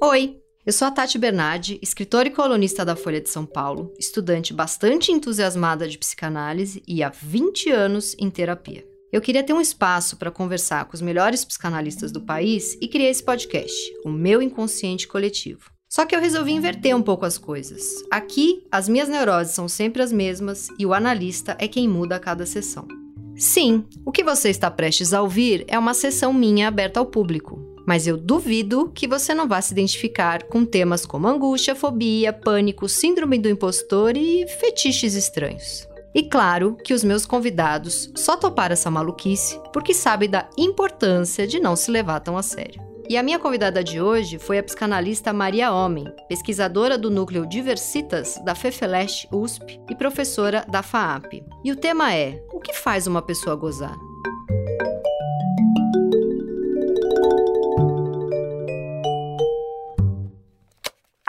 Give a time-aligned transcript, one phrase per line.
[0.00, 4.54] Oi, eu sou a Tati Bernardi, escritora e colunista da Folha de São Paulo, estudante
[4.54, 8.86] bastante entusiasmada de psicanálise e há 20 anos em terapia.
[9.12, 13.10] Eu queria ter um espaço para conversar com os melhores psicanalistas do país e criei
[13.10, 13.74] esse podcast,
[14.04, 15.68] o meu inconsciente coletivo.
[15.88, 17.82] Só que eu resolvi inverter um pouco as coisas.
[18.08, 22.20] Aqui, as minhas neuroses são sempre as mesmas e o analista é quem muda a
[22.20, 22.86] cada sessão.
[23.34, 27.67] Sim, o que você está prestes a ouvir é uma sessão minha aberta ao público,
[27.88, 32.86] mas eu duvido que você não vá se identificar com temas como angústia, fobia, pânico,
[32.86, 35.88] síndrome do impostor e fetiches estranhos.
[36.14, 41.58] E claro que os meus convidados só toparam essa maluquice porque sabem da importância de
[41.58, 42.86] não se levar tão a sério.
[43.08, 48.38] E a minha convidada de hoje foi a psicanalista Maria Homem, pesquisadora do núcleo Diversitas
[48.44, 51.42] da FEFELESH USP e professora da FAAP.
[51.64, 53.96] E o tema é: o que faz uma pessoa gozar?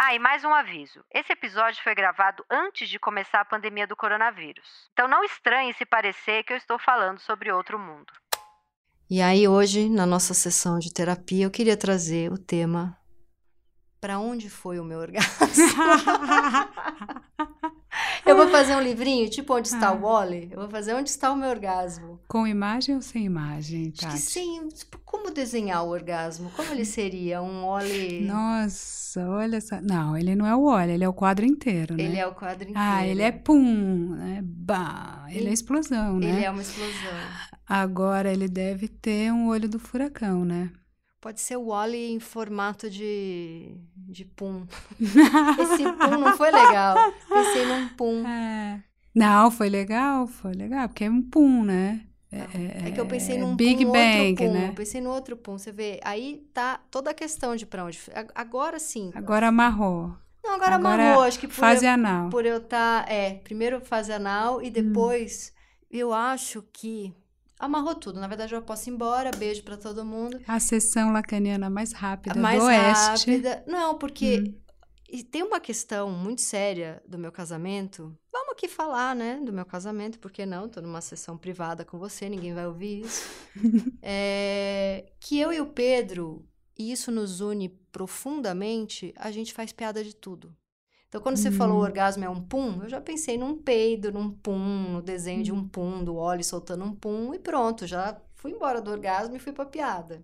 [0.01, 1.03] Ah, e mais um aviso.
[1.13, 4.65] Esse episódio foi gravado antes de começar a pandemia do coronavírus.
[4.93, 8.07] Então não estranhe se parecer que eu estou falando sobre outro mundo.
[9.09, 12.97] E aí, hoje, na nossa sessão de terapia, eu queria trazer o tema
[14.01, 15.29] Para onde foi o meu orgasmo?
[18.25, 19.93] eu vou fazer um livrinho, tipo Onde está ah.
[19.93, 20.47] o Wally?
[20.51, 22.17] Eu vou fazer Onde está o meu orgasmo?
[22.27, 24.05] Com imagem ou sem imagem, Tati?
[24.05, 24.69] Acho que sim.
[24.69, 26.49] Tipo, como desenhar o orgasmo?
[26.55, 27.41] Como ele seria?
[27.41, 28.21] Um Wally...
[28.21, 29.81] Nossa, olha só.
[29.81, 32.03] Não, ele não é o Wally, ele é o quadro inteiro, né?
[32.03, 32.79] Ele é o quadro inteiro.
[32.79, 34.39] Ah, ele é pum, né?
[34.41, 36.29] Bah, ele, ele é explosão, né?
[36.29, 37.19] Ele é uma explosão.
[37.67, 40.71] Agora ele deve ter um olho do furacão, né?
[41.21, 44.65] Pode ser o Wally em formato de, de pum.
[44.99, 46.95] Esse pum não foi legal.
[47.27, 48.25] Pensei num pum.
[48.25, 48.81] É.
[49.13, 52.05] Não, foi legal, foi legal, porque é um pum, né?
[52.31, 54.53] É, é, é que eu pensei num Big pum, Bang, outro pum.
[54.53, 54.67] né?
[54.69, 55.57] Eu pensei no outro pum.
[55.57, 57.99] Você vê, aí tá toda a questão de pra onde.
[58.33, 59.11] Agora sim.
[59.13, 60.15] Agora amarrou.
[60.43, 61.23] Não, agora, agora amarrou.
[61.23, 62.29] Acho que por fase eu, anal.
[62.29, 63.05] Por eu estar.
[63.05, 64.71] Tá, é, primeiro fase anal e hum.
[64.71, 65.51] depois.
[65.53, 65.59] Hum.
[65.91, 67.13] Eu acho que
[67.59, 68.19] amarrou tudo.
[68.19, 69.31] Na verdade, eu posso ir embora.
[69.31, 70.39] Beijo para todo mundo.
[70.47, 73.31] A sessão lacaniana mais rápida mais do Oeste.
[73.31, 73.63] Rápida.
[73.67, 74.53] Não, porque hum.
[75.09, 78.17] e tem uma questão muito séria do meu casamento.
[78.31, 80.69] Vamos aqui falar, né, do meu casamento, porque não?
[80.69, 83.29] Tô numa sessão privada com você, ninguém vai ouvir isso.
[84.01, 90.03] é, que eu e o Pedro, e isso nos une profundamente, a gente faz piada
[90.03, 90.55] de tudo.
[91.09, 91.85] Então, quando você falou o uhum.
[91.85, 95.67] orgasmo é um pum, eu já pensei num peido, num pum, no desenho de um
[95.67, 99.51] pum, do óleo soltando um pum, e pronto, já fui embora do orgasmo e fui
[99.51, 100.23] pra piada.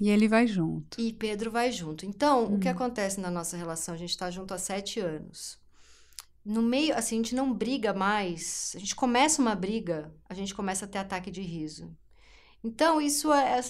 [0.00, 0.98] E ele vai junto.
[0.98, 2.06] E Pedro vai junto.
[2.06, 2.56] Então, hum.
[2.56, 2.74] o que uhum.
[2.74, 3.94] acontece na nossa relação?
[3.94, 5.58] A gente tá junto há sete anos.
[6.42, 8.72] No meio, assim, a gente não briga mais.
[8.74, 11.94] A gente começa uma briga, a gente começa a ter ataque de riso.
[12.62, 13.60] Então, isso é.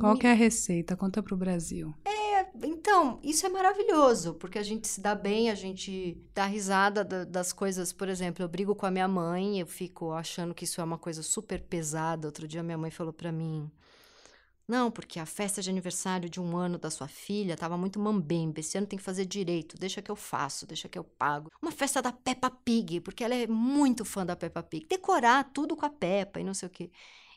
[0.00, 0.96] Qual que é a receita?
[0.96, 1.94] Conta pro Brasil.
[2.04, 2.18] É
[2.62, 7.24] então, isso é maravilhoso, porque a gente se dá bem, a gente dá risada da,
[7.24, 7.92] das coisas.
[7.92, 10.98] Por exemplo, eu brigo com a minha mãe, eu fico achando que isso é uma
[10.98, 12.26] coisa super pesada.
[12.26, 13.70] Outro dia minha mãe falou para mim:
[14.66, 18.60] Não, porque a festa de aniversário de um ano da sua filha tava muito mambembe.
[18.60, 21.50] Esse ano tem que fazer direito, deixa que eu faço, deixa que eu pago.
[21.62, 24.86] Uma festa da Peppa Pig, porque ela é muito fã da Peppa Pig.
[24.88, 26.90] Decorar tudo com a Peppa e não sei o quê.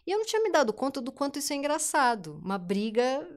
[0.05, 2.39] E eu não tinha me dado conta do quanto isso é engraçado.
[2.43, 3.27] Uma briga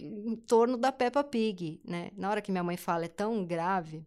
[0.00, 2.10] em torno da Peppa Pig, né?
[2.16, 4.06] Na hora que minha mãe fala é tão grave,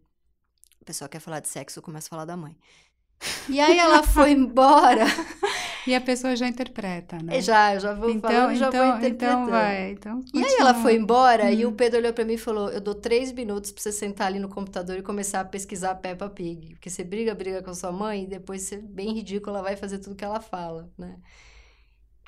[0.80, 2.56] a pessoa quer falar de sexo, eu começo a falar da mãe.
[3.48, 5.04] E aí ela foi embora.
[5.86, 7.40] E a pessoa já interpreta, né?
[7.40, 9.42] Já, já vou então, falando, já então, vou interpretando.
[9.42, 11.50] Então vai, então E aí ela foi embora hum.
[11.50, 14.26] e o Pedro olhou para mim e falou, eu dou três minutos para você sentar
[14.26, 16.74] ali no computador e começar a pesquisar a Peppa Pig.
[16.74, 20.16] Porque você briga, briga com sua mãe e depois você, bem ridícula, vai fazer tudo
[20.16, 21.16] que ela fala, né?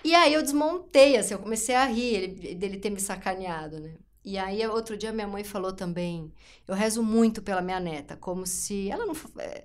[0.04, 3.94] E aí eu desmontei, assim, eu comecei a rir ele, dele ter me sacaneado, né?
[4.24, 6.32] E aí outro dia minha mãe falou também,
[6.66, 9.64] eu rezo muito pela minha neta, como se ela não é,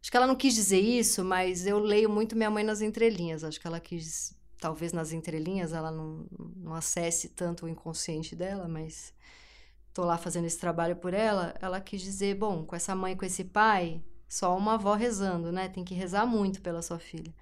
[0.00, 3.44] acho que ela não quis dizer isso, mas eu leio muito minha mãe nas entrelinhas,
[3.44, 6.26] acho que ela quis talvez nas entrelinhas ela não,
[6.56, 9.14] não acesse tanto o inconsciente dela, mas
[9.94, 13.24] tô lá fazendo esse trabalho por ela, ela quis dizer, bom, com essa mãe, com
[13.24, 15.68] esse pai, só uma avó rezando, né?
[15.68, 17.34] Tem que rezar muito pela sua filha.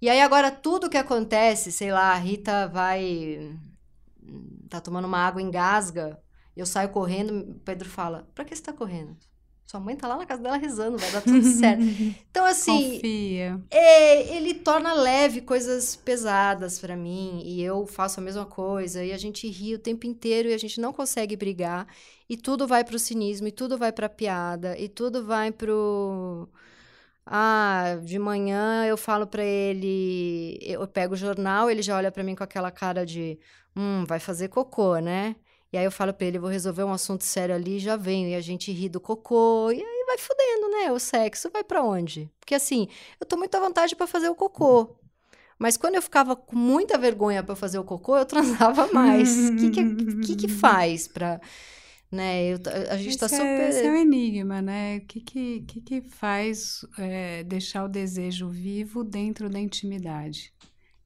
[0.00, 3.56] E aí agora tudo que acontece, sei lá, a Rita vai
[4.68, 6.18] tá tomando uma água engasga,
[6.56, 9.16] eu saio correndo, o Pedro fala: "Para que você tá correndo?
[9.66, 11.82] Sua mãe tá lá na casa dela rezando, vai dar tudo certo".
[12.30, 13.60] Então assim, Confia.
[13.70, 19.12] É, ele torna leve coisas pesadas para mim e eu faço a mesma coisa e
[19.12, 21.86] a gente ri o tempo inteiro e a gente não consegue brigar
[22.28, 26.48] e tudo vai pro cinismo e tudo vai pra piada e tudo vai pro
[27.26, 32.22] ah, de manhã eu falo para ele, eu pego o jornal, ele já olha para
[32.22, 33.38] mim com aquela cara de,
[33.76, 35.34] hum, vai fazer cocô, né?
[35.72, 38.28] E aí eu falo pra ele, vou resolver um assunto sério ali, já venho.
[38.28, 40.92] E a gente ri do cocô, e aí vai fudendo, né?
[40.92, 42.30] O sexo vai para onde?
[42.38, 42.88] Porque assim,
[43.20, 44.96] eu tô muito à vontade para fazer o cocô.
[45.58, 49.50] Mas quando eu ficava com muita vergonha para fazer o cocô, eu transava mais.
[49.50, 49.94] O que, que,
[50.26, 51.40] que, que faz pra
[52.10, 52.52] né?
[52.52, 52.58] Eu,
[52.90, 53.44] a gente está super.
[53.44, 54.98] É, esse é um enigma, né?
[54.98, 60.52] O que, que, que, que faz é, deixar o desejo vivo dentro da intimidade?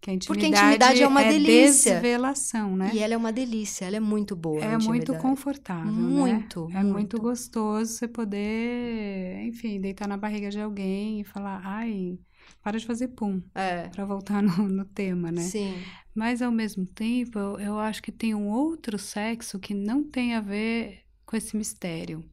[0.01, 1.93] Que a intimidade Porque a intimidade é uma é delícia.
[1.93, 2.91] desvelação, né?
[2.95, 4.65] E ela é uma delícia, ela é muito boa.
[4.65, 6.81] É muito confortável, muito, né?
[6.81, 6.93] É muito.
[6.93, 12.19] muito gostoso você poder, enfim, deitar na barriga de alguém e falar, ai,
[12.63, 13.43] para de fazer pum.
[13.55, 13.89] É.
[13.89, 15.43] Para voltar no, no tema, né?
[15.43, 15.83] Sim.
[16.15, 20.35] Mas ao mesmo tempo, eu, eu acho que tem um outro sexo que não tem
[20.35, 22.25] a ver com esse mistério,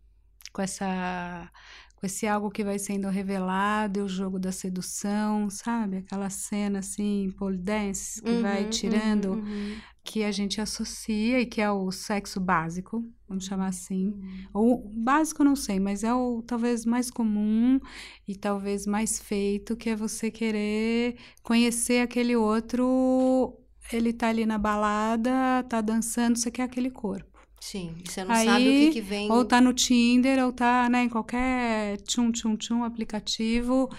[0.51, 1.51] com essa
[1.97, 5.97] com esse algo que vai sendo revelado, e o jogo da sedução, sabe?
[5.97, 9.75] Aquela cena assim, pole dance, que uhum, vai tirando, uhum, uhum.
[10.03, 14.09] que a gente associa e que é o sexo básico, vamos chamar assim.
[14.09, 14.45] Uhum.
[14.53, 17.79] Ou básico não sei, mas é o talvez mais comum
[18.27, 23.57] e talvez mais feito, que é você querer conhecer aquele outro,
[23.91, 27.36] ele tá ali na balada, tá dançando, você quer aquele corpo.
[27.59, 29.31] Sim, você não Aí, sabe o que, que vem.
[29.31, 33.89] Ou tá no Tinder, ou tá né, em qualquer tchum tchum tchum aplicativo.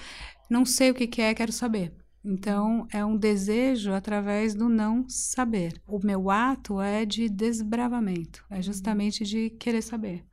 [0.49, 1.93] Não sei o que, que é, quero saber.
[2.25, 5.81] Então, é um desejo através do não saber.
[5.87, 10.25] O meu ato é de desbravamento, é justamente de querer saber.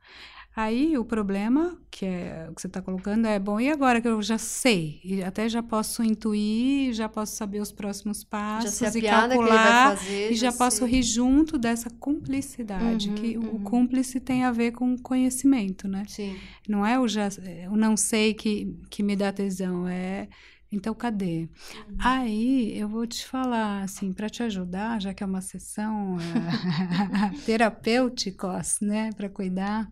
[0.56, 4.08] Aí o problema que é o que você está colocando é bom e agora que
[4.08, 9.02] eu já sei e até já posso intuir, já posso saber os próximos passos e
[9.02, 13.56] calcular fazer, e já, já posso rir junto dessa cumplicidade uhum, que uhum.
[13.56, 16.04] o cúmplice tem a ver com conhecimento, né?
[16.08, 16.34] Sim.
[16.66, 17.28] Não é o já
[17.70, 20.26] o não sei que que me dá tesão, é
[20.72, 21.48] então, cadê?
[21.88, 21.96] Uhum.
[22.00, 27.38] Aí eu vou te falar, assim, para te ajudar, já que é uma sessão é,
[27.46, 29.88] terapêuticos, né, para cuidar.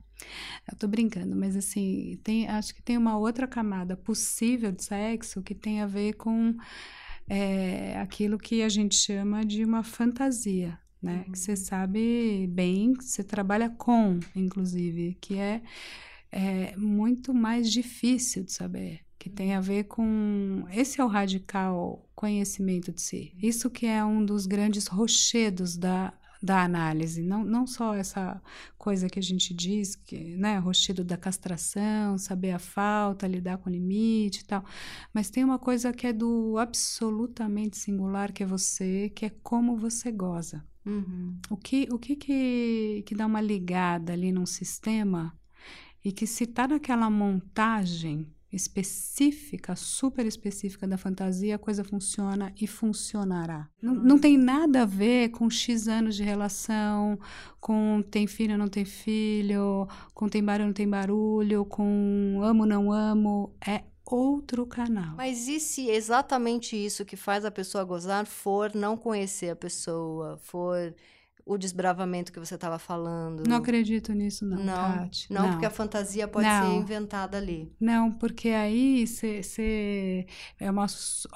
[0.70, 5.42] Eu tô brincando, mas assim, tem, acho que tem uma outra camada possível de sexo
[5.42, 6.54] que tem a ver com
[7.28, 11.24] é, aquilo que a gente chama de uma fantasia, né?
[11.26, 11.32] Uhum.
[11.32, 15.62] Que você sabe bem, você trabalha com, inclusive, que é,
[16.32, 22.06] é muito mais difícil de saber que tem a ver com esse é o radical
[22.14, 23.32] conhecimento de si.
[23.42, 26.12] Isso que é um dos grandes rochedos da
[26.44, 28.40] da análise, não, não só essa
[28.76, 33.70] coisa que a gente diz, que, né, rochedo da castração, saber a falta, lidar com
[33.70, 34.64] o limite e tal,
[35.12, 39.76] mas tem uma coisa que é do absolutamente singular, que é você, que é como
[39.76, 40.62] você goza.
[40.84, 41.38] Uhum.
[41.48, 45.34] O, que, o que, que que dá uma ligada ali num sistema
[46.04, 52.66] e que se tá naquela montagem específica, super específica da fantasia, a coisa funciona e
[52.66, 53.68] funcionará.
[53.80, 57.18] Não, não tem nada a ver com X anos de relação,
[57.60, 62.92] com tem filho, não tem filho, com tem barulho, não tem barulho, com amo, não
[62.92, 63.54] amo.
[63.66, 65.14] É outro canal.
[65.16, 70.38] Mas e se exatamente isso que faz a pessoa gozar for não conhecer a pessoa,
[70.42, 70.94] for
[71.46, 73.44] o desbravamento que você estava falando.
[73.46, 75.32] Não acredito nisso, não, não Tati.
[75.32, 76.62] Não, não, porque a fantasia pode não.
[76.62, 77.70] ser inventada ali.
[77.78, 80.26] Não, porque aí você.
[80.58, 80.86] É uma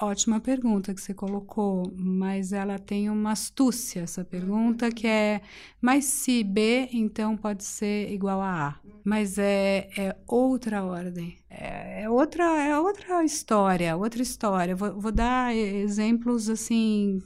[0.01, 5.41] ótima pergunta que você colocou, mas ela tem uma astúcia, essa pergunta, que é:
[5.79, 8.75] mas se B, então pode ser igual a A.
[9.03, 11.37] Mas é, é outra ordem.
[11.49, 14.75] É, é, outra, é outra história, outra história.
[14.75, 17.21] Vou, vou dar exemplos assim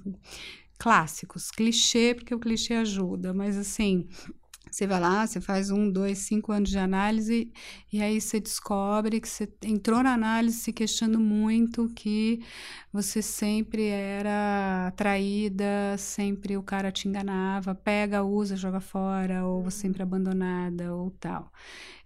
[0.77, 4.08] clássicos, clichê, porque o clichê ajuda, mas assim,
[4.74, 7.51] você vai lá, você faz um, dois, cinco anos de análise
[7.92, 12.42] e aí você descobre que você entrou na análise se questionando muito que
[12.92, 19.82] você sempre era traída, sempre o cara te enganava, pega, usa, joga fora, ou você
[19.82, 21.51] sempre abandonada, ou tal.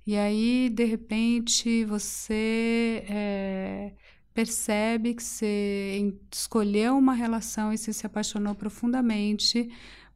[0.06, 3.94] E aí, de repente, você é,
[4.38, 9.68] percebe que você escolheu uma relação e você se apaixonou profundamente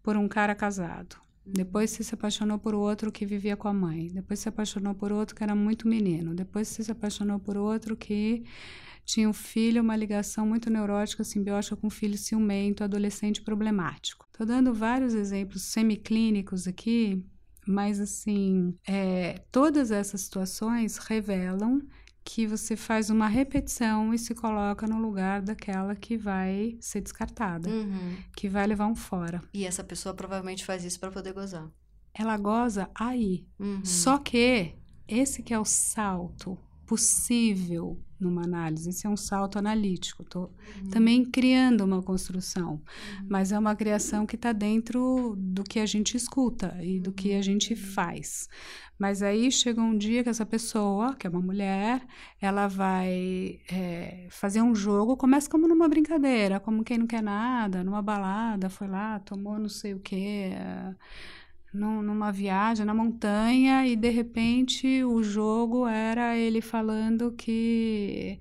[0.04, 1.16] por um cara casado.
[1.44, 4.10] Depois você se apaixonou por outro que vivia com a mãe.
[4.14, 6.36] Depois se apaixonou por outro que era muito menino.
[6.36, 8.44] Depois você se apaixonou por outro que
[9.04, 14.28] tinha um filho, uma ligação muito neurótica, simbiótica com um filho ciumento, adolescente problemático.
[14.32, 17.26] Estou dando vários exemplos semiclínicos aqui,
[17.68, 21.82] mas assim, é, todas essas situações revelam
[22.24, 27.70] que você faz uma repetição e se coloca no lugar daquela que vai ser descartada,
[27.70, 28.18] uhum.
[28.36, 29.42] que vai levar um fora.
[29.54, 31.70] E essa pessoa provavelmente faz isso para poder gozar.
[32.14, 33.48] Ela goza aí.
[33.60, 33.84] Uhum.
[33.84, 34.76] Só que
[35.08, 36.58] esse que é o salto
[36.92, 38.90] possível numa análise.
[38.90, 40.24] Esse é um salto analítico.
[40.24, 40.90] Estou uhum.
[40.90, 43.28] também criando uma construção, uhum.
[43.30, 47.34] mas é uma criação que está dentro do que a gente escuta e do que
[47.34, 48.50] a gente faz.
[49.00, 52.06] Mas aí chega um dia que essa pessoa, que é uma mulher,
[52.42, 57.86] ela vai é, fazer um jogo, começa como numa brincadeira, como quem não quer nada,
[57.86, 60.52] numa balada, foi lá, tomou não sei o quê.
[60.52, 60.94] É,
[61.74, 68.40] numa viagem na montanha e de repente o jogo era ele falando que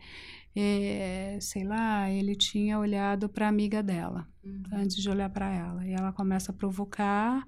[0.54, 4.62] é, sei lá ele tinha olhado para a amiga dela uhum.
[4.72, 5.86] antes de olhar para ela.
[5.86, 7.46] E ela começa a provocar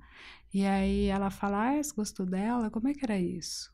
[0.55, 2.71] e aí ela fala ah, você gostou dela?
[2.71, 3.73] Como é que era isso?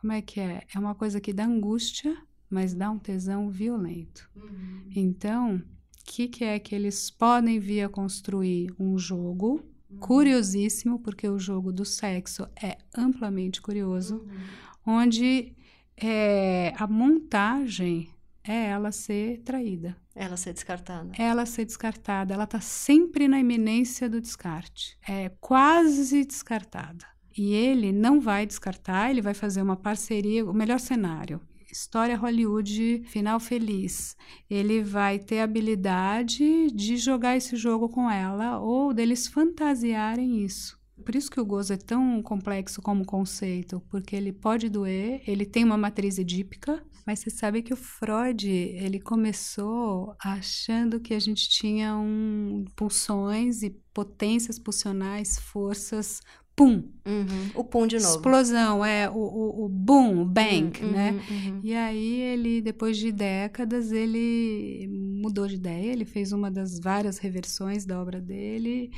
[0.00, 0.62] Como é que é?
[0.74, 2.16] É uma coisa que dá angústia
[2.48, 4.30] mas dá um tesão violento.
[4.36, 4.88] Uhum.
[4.94, 5.62] então o
[6.06, 9.64] que, que é que eles podem vir a construir um jogo
[10.00, 14.98] curiosíssimo, porque o jogo do sexo é amplamente curioso, uhum.
[14.98, 15.54] onde
[15.96, 18.10] é, a montagem
[18.42, 19.96] é ela ser traída.
[20.14, 21.12] Ela ser descartada.
[21.18, 22.34] Ela ser descartada.
[22.34, 24.98] Ela está sempre na iminência do descarte.
[25.08, 27.06] É quase descartada.
[27.36, 31.40] E ele não vai descartar, ele vai fazer uma parceria, o melhor cenário
[31.74, 34.16] história Hollywood, final feliz.
[34.48, 40.78] Ele vai ter habilidade de jogar esse jogo com ela ou deles fantasiarem isso.
[41.04, 45.44] Por isso que o gozo é tão complexo como conceito, porque ele pode doer, ele
[45.44, 51.18] tem uma matriz edípica, mas você sabe que o Freud, ele começou achando que a
[51.18, 56.22] gente tinha um, pulsões e potências pulsionais, forças
[56.56, 56.84] pum.
[57.06, 57.50] Uhum.
[57.54, 58.16] O pum de novo.
[58.16, 61.10] Explosão, é o, o, o boom, o bang, uhum, né?
[61.12, 61.60] Uhum.
[61.62, 67.18] E aí ele, depois de décadas, ele mudou de ideia, ele fez uma das várias
[67.18, 68.90] reversões da obra dele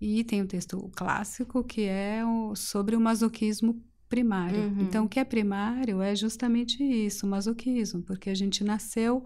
[0.00, 4.60] e tem o um texto clássico que é o, sobre o masoquismo primário.
[4.60, 4.82] Uhum.
[4.82, 9.24] Então, o que é primário é justamente isso, o masoquismo, porque a gente nasceu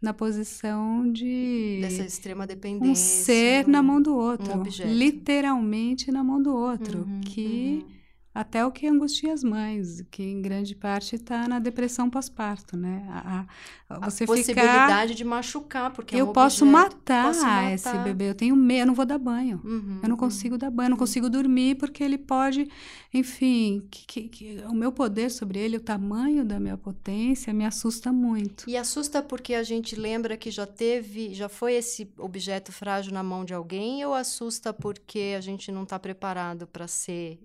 [0.00, 6.24] na posição de dessa extrema dependência um ser na mão do outro um literalmente na
[6.24, 7.99] mão do outro uhum, que uhum.
[8.32, 13.04] Até o que angustia as mães que em grande parte está na depressão pós-parto né?
[13.08, 13.46] A,
[13.88, 17.40] a, você a possibilidade ficar, de machucar porque é eu é um posso, matar posso,
[17.40, 17.72] matar.
[17.72, 19.60] esse bebê eu tenho medo eu não vou dar banho.
[19.64, 22.68] Uhum, eu não consigo dar banho eu não consigo dormir porque ele pode
[23.12, 27.64] enfim, que, que, que, o meu poder sobre ele, o tamanho da minha potência, me
[27.64, 28.70] assusta muito.
[28.70, 33.22] E assusta porque a gente lembra que já teve, já foi esse objeto frágil na
[33.22, 37.40] mão de alguém, ou assusta porque a gente não está preparado para ser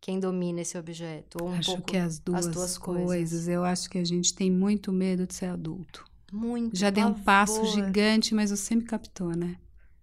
[0.00, 1.38] quem domina esse objeto?
[1.42, 3.06] Ou um acho pouco que as duas, as duas coisas.
[3.06, 3.48] coisas.
[3.48, 6.04] Eu acho que a gente tem muito medo de ser adulto.
[6.32, 6.76] Muito.
[6.76, 9.56] Já deu um passo gigante, mas você me captou, né?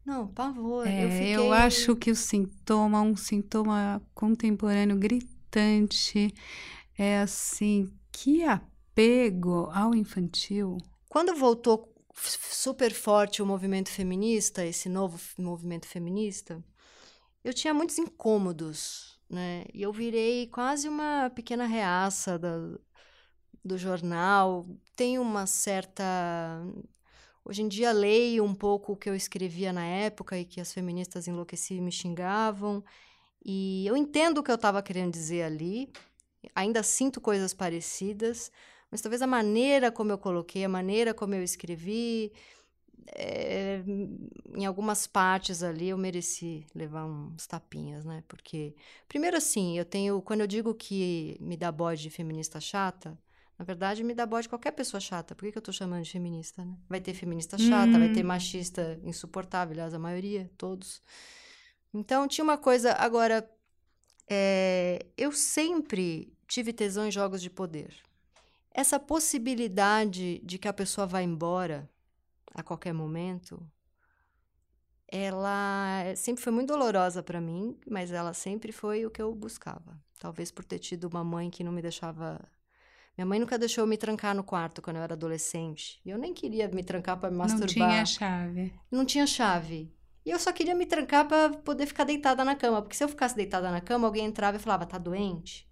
[0.05, 0.87] Não, pavor.
[0.87, 1.35] É, eu, fiquei...
[1.35, 6.33] eu acho que o sintoma, um sintoma contemporâneo gritante,
[6.97, 10.77] é assim, que apego ao infantil.
[11.09, 16.63] Quando voltou super forte o movimento feminista, esse novo movimento feminista,
[17.43, 19.65] eu tinha muitos incômodos, né?
[19.73, 22.57] E eu virei quase uma pequena reaça da,
[23.63, 24.65] do jornal.
[24.95, 26.63] Tem uma certa
[27.49, 30.73] Hoje em dia leio um pouco o que eu escrevia na época e que as
[30.73, 32.83] feministas enlouqueciam e me xingavam.
[33.41, 35.89] E eu entendo o que eu estava querendo dizer ali,
[36.53, 38.51] ainda sinto coisas parecidas,
[38.91, 42.33] mas talvez a maneira como eu coloquei, a maneira como eu escrevi,
[43.07, 43.81] é,
[44.55, 48.23] em algumas partes ali eu mereci levar uns tapinhas, né?
[48.27, 48.75] Porque,
[49.07, 53.17] primeiro assim, eu tenho, quando eu digo que me dá bode de feminista chata,
[53.57, 55.33] na verdade, me dá bode qualquer pessoa chata.
[55.33, 56.77] Por que, que eu tô chamando de feminista, né?
[56.87, 58.27] Vai ter feminista chata, vai ter hum.
[58.27, 61.01] machista insuportável, aliás, a maioria, todos.
[61.91, 62.93] Então, tinha uma coisa.
[62.93, 63.49] Agora,
[64.29, 67.95] é, eu sempre tive tesão em jogos de poder.
[68.71, 71.89] Essa possibilidade de que a pessoa vá embora
[72.53, 73.65] a qualquer momento,
[75.07, 79.99] ela sempre foi muito dolorosa para mim, mas ela sempre foi o que eu buscava.
[80.19, 82.39] Talvez por ter tido uma mãe que não me deixava
[83.17, 85.99] minha mãe nunca deixou eu me trancar no quarto quando eu era adolescente.
[86.05, 87.87] E eu nem queria me trancar para me masturbar.
[87.87, 88.73] Não tinha chave.
[88.91, 89.91] Não tinha chave.
[90.23, 92.79] E eu só queria me trancar para poder ficar deitada na cama.
[92.79, 95.67] Porque se eu ficasse deitada na cama, alguém entrava e falava, tá doente?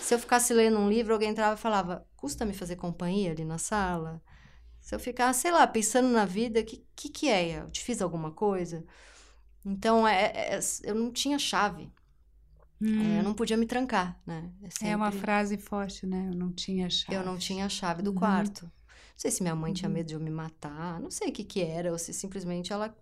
[0.00, 3.44] Se eu ficasse lendo um livro, alguém entrava e falava, custa me fazer companhia ali
[3.44, 4.22] na sala?
[4.80, 7.60] Se eu ficasse, sei lá, pensando na vida, o que, que, que é?
[7.60, 8.84] Eu te fiz alguma coisa?
[9.64, 11.92] Então, é, é, eu não tinha chave.
[12.80, 13.16] Hum.
[13.16, 14.50] É, eu não podia me trancar, né?
[14.62, 14.88] É, sempre...
[14.88, 16.28] é, uma frase forte, né?
[16.32, 17.14] Eu não tinha chave.
[17.14, 18.16] Eu não tinha a chave do uhum.
[18.16, 18.70] quarto.
[19.16, 19.74] Sei se minha mãe uhum.
[19.74, 22.72] tinha medo de eu me matar, não sei o que que era, ou se simplesmente
[22.72, 22.94] ela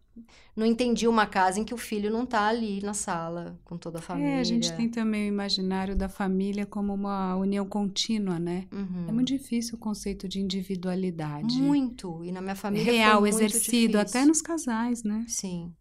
[0.56, 3.98] não entendia uma casa em que o filho não tá ali na sala com toda
[3.98, 4.30] a família.
[4.30, 8.66] É, a gente tem também o imaginário da família como uma união contínua, né?
[8.72, 9.06] Uhum.
[9.08, 11.60] É muito difícil o conceito de individualidade.
[11.60, 12.24] Muito.
[12.24, 14.00] E na minha família Real, foi muito exercido, difícil.
[14.00, 15.24] até nos casais, né?
[15.28, 15.72] Sim.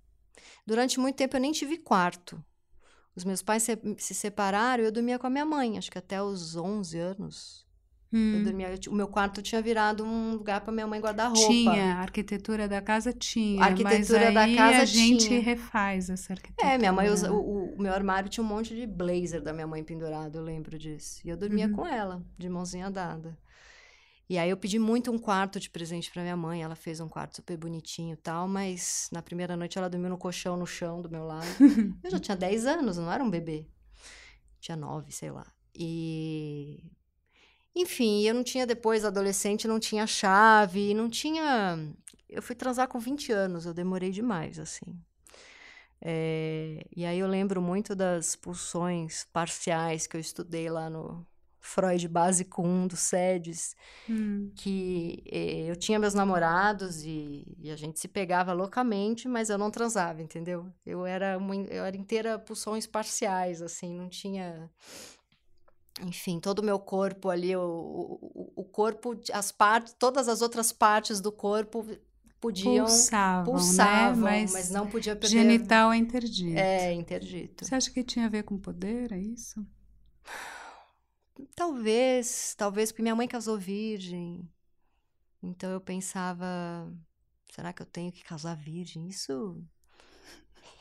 [0.66, 2.44] Durante muito tempo eu nem tive quarto.
[3.16, 5.98] Os meus pais se, se separaram e eu dormia com a minha mãe, acho que
[5.98, 7.67] até os 11 anos.
[8.12, 8.38] Hum.
[8.38, 11.48] Eu dormia, o meu quarto tinha virado um lugar para minha mãe guardar roupa.
[11.48, 13.62] Tinha, a arquitetura da casa tinha.
[13.62, 15.42] A arquitetura da casa a gente tinha.
[15.42, 16.74] refaz essa arquitetura.
[16.74, 19.68] É, minha mãe usa, o, o, meu armário tinha um monte de blazer da minha
[19.68, 21.22] mãe pendurado, eu lembro disso.
[21.26, 21.74] E eu dormia uhum.
[21.74, 23.38] com ela, de mãozinha dada.
[24.30, 26.62] E aí eu pedi muito um quarto de presente para minha mãe.
[26.62, 30.18] Ela fez um quarto super bonitinho e tal, mas na primeira noite ela dormiu no
[30.18, 31.46] colchão no chão do meu lado.
[32.04, 33.66] eu já tinha 10 anos, não era um bebê.
[34.60, 35.46] Tinha 9, sei lá.
[35.74, 36.84] E
[37.80, 41.78] enfim, eu não tinha depois adolescente, não tinha chave, não tinha
[42.30, 45.00] eu fui transar com 20 anos, eu demorei demais assim.
[46.00, 46.86] É...
[46.96, 51.26] e aí eu lembro muito das pulsões parciais que eu estudei lá no
[51.60, 53.76] Freud básico 1 do SEDES,
[54.10, 54.52] hum.
[54.56, 59.58] que eh, eu tinha meus namorados e, e, a gente se pegava loucamente, mas eu
[59.58, 60.72] não transava, entendeu?
[60.86, 64.72] Eu era, uma, eu era inteira pulsões parciais, assim, não tinha...
[66.06, 70.72] Enfim, todo o meu corpo ali, o, o, o corpo, as partes, todas as outras
[70.72, 71.86] partes do corpo
[72.40, 73.60] podiam pulsavam, né?
[73.60, 74.32] pulsavam né?
[74.42, 75.36] mas, mas, não podia perder.
[75.36, 76.60] Genital é interdito.
[76.60, 77.66] É, interdito.
[77.66, 79.66] Você acha que tinha a ver com poder, é isso?
[81.56, 84.48] Talvez, talvez porque minha mãe casou virgem.
[85.42, 86.92] Então eu pensava,
[87.52, 89.08] será que eu tenho que casar virgem?
[89.08, 89.64] Isso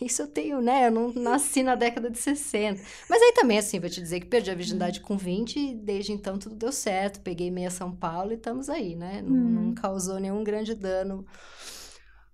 [0.00, 0.86] isso eu tenho, né?
[0.86, 2.82] Eu não nasci na década de 60.
[3.08, 6.12] Mas aí também, assim, vou te dizer que perdi a virgindade com 20 e desde
[6.12, 7.20] então tudo deu certo.
[7.20, 9.22] Peguei meia São Paulo e estamos aí, né?
[9.22, 9.74] Não, não hum.
[9.74, 11.26] causou nenhum grande dano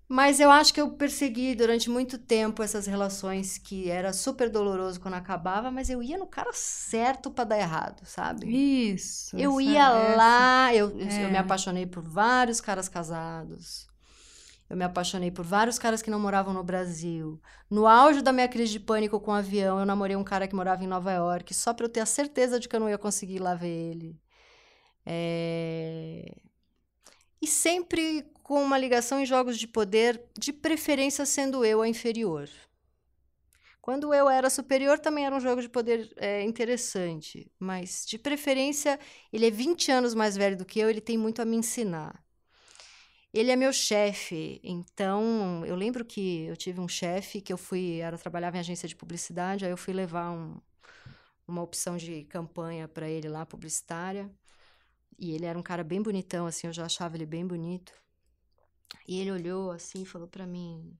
[0.07, 4.99] mas eu acho que eu persegui durante muito tempo essas relações que era super doloroso
[4.99, 8.47] quando acabava, mas eu ia no cara certo para dar errado, sabe?
[8.47, 9.35] Isso.
[9.35, 11.25] Eu ia lá, eu, é.
[11.25, 13.87] eu me apaixonei por vários caras casados.
[14.69, 17.39] Eu me apaixonei por vários caras que não moravam no Brasil.
[17.69, 20.55] No auge da minha crise de pânico com o avião, eu namorei um cara que
[20.55, 22.97] morava em Nova York, só para eu ter a certeza de que eu não ia
[22.97, 24.19] conseguir ir lá ver ele.
[25.05, 26.25] É...
[27.41, 32.49] E sempre com uma ligação em jogos de poder, de preferência sendo eu a inferior.
[33.81, 38.97] Quando eu era superior, também era um jogo de poder é, interessante, mas de preferência,
[39.31, 42.22] ele é 20 anos mais velho do que eu, ele tem muito a me ensinar.
[43.33, 47.99] Ele é meu chefe, então eu lembro que eu tive um chefe que eu fui,
[47.99, 50.61] era trabalhava em agência de publicidade, aí eu fui levar um,
[51.47, 54.31] uma opção de campanha para ele lá, publicitária.
[55.17, 57.93] E ele era um cara bem bonitão, assim, eu já achava ele bem bonito.
[59.07, 60.97] E ele olhou assim e falou para mim: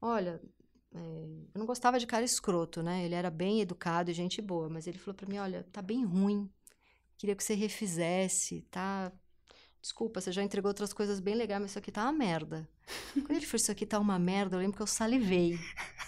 [0.00, 0.40] Olha,
[0.94, 0.98] é,
[1.54, 3.04] eu não gostava de cara escroto, né?
[3.04, 6.04] Ele era bem educado e gente boa, mas ele falou para mim: Olha, tá bem
[6.04, 6.50] ruim.
[7.18, 9.12] Queria que você refizesse, tá?
[9.82, 12.68] Desculpa, você já entregou outras coisas bem legais, mas isso aqui tá uma merda.
[13.14, 15.58] Quando ele falou: Isso aqui tá uma merda, eu lembro que eu salivei.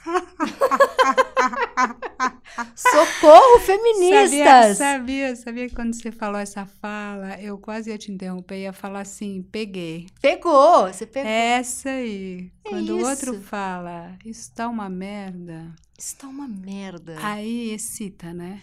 [2.76, 4.30] Socorro, feministas!
[4.30, 8.72] Sabia, sabia, sabia que quando você falou essa fala, eu quase ia te interromper, ia
[8.72, 10.06] falar assim, peguei.
[10.20, 11.28] Pegou, você pegou.
[11.28, 12.52] Essa aí.
[12.64, 13.04] É quando isso.
[13.04, 15.74] o outro fala, isso tá uma merda.
[15.98, 17.16] Isso tá uma merda.
[17.20, 18.62] Aí excita, né?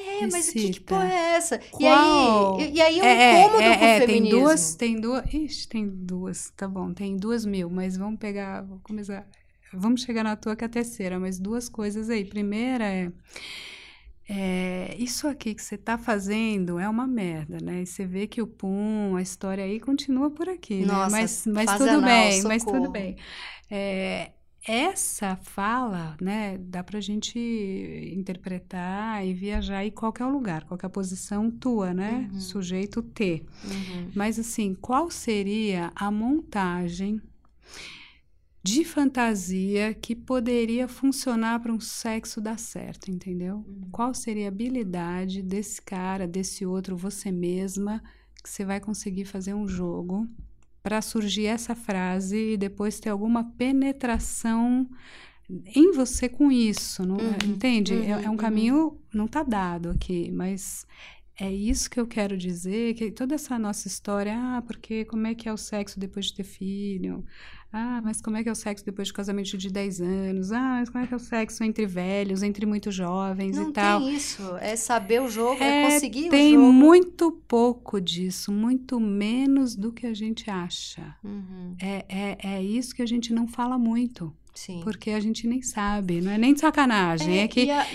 [0.00, 1.58] É, mas o que, que porra é essa?
[1.58, 2.60] Qual?
[2.60, 4.30] E aí, e aí é um é, incômodo é, com é, o feminismo.
[4.30, 8.62] Tem duas, tem duas, ixi, tem duas, tá bom, tem duas mil, mas vamos pegar,
[8.62, 9.26] vou começar,
[9.72, 12.24] vamos chegar na tua que é a terceira, mas duas coisas aí.
[12.24, 13.12] Primeira é,
[14.28, 17.82] é isso aqui que você está fazendo é uma merda, né?
[17.82, 21.22] E você vê que o pum, a história aí continua por aqui, Nossa, né?
[21.22, 22.48] Mas, mas tudo anal, bem, socorro.
[22.48, 23.16] mas tudo bem.
[24.66, 27.38] Essa fala, né, dá pra gente
[28.14, 32.28] interpretar e viajar em qualquer lugar, qualquer posição tua, né?
[32.32, 32.40] Uhum.
[32.40, 33.42] Sujeito T.
[33.64, 34.10] Uhum.
[34.14, 37.22] Mas assim, qual seria a montagem
[38.62, 43.64] de fantasia que poderia funcionar para um sexo dar certo, entendeu?
[43.66, 43.88] Uhum.
[43.90, 48.02] Qual seria a habilidade desse cara, desse outro, você mesma,
[48.42, 50.28] que você vai conseguir fazer um jogo
[50.82, 54.88] para surgir essa frase e depois ter alguma penetração
[55.74, 57.92] em você com isso, não, Uhum, entende?
[57.94, 58.36] É- uhum, é, um uhum.
[58.36, 60.86] caminho não tá dado aqui, mas
[61.38, 65.34] é isso que eu quero dizer, que toda essa nossa história, ah, porque como é
[65.34, 67.24] que é o sexo depois de ter filho?
[67.72, 70.50] Ah, mas como é que é o sexo depois de casamento de 10 anos?
[70.50, 73.72] Ah, mas como é que é o sexo entre velhos, entre muito jovens Não e
[73.72, 74.00] tal?
[74.00, 74.56] Não tem isso.
[74.60, 76.30] É saber o jogo, é, é conseguir o jogo.
[76.30, 81.14] Tem muito pouco disso, muito menos do que a gente acha.
[81.22, 81.76] Uhum.
[81.80, 84.34] É, é, é isso que a gente não fala muito.
[84.52, 84.80] Sim.
[84.82, 87.38] Porque a gente nem sabe, não é nem de sacanagem.
[87.38, 87.86] É, é que a,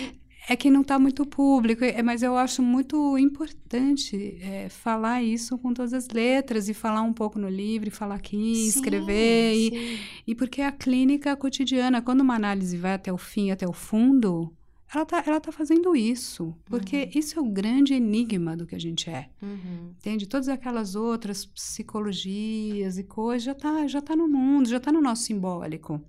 [0.48, 5.58] é que não está muito público, é, mas eu acho muito importante é, falar isso
[5.58, 9.54] com todas as letras e falar um pouco no livro, falar aqui, sim, escrever.
[9.54, 13.72] E, e, porque a clínica cotidiana, quando uma análise vai até o fim, até o
[13.72, 14.52] fundo,
[14.92, 16.54] ela está ela tá fazendo isso.
[16.64, 17.10] Porque uhum.
[17.14, 19.28] isso é o grande enigma do que a gente é.
[19.42, 19.94] Uhum.
[19.98, 20.28] Entende?
[20.28, 25.00] Todas aquelas outras psicologias e coisas já está já tá no mundo, já está no
[25.00, 26.00] nosso simbólico.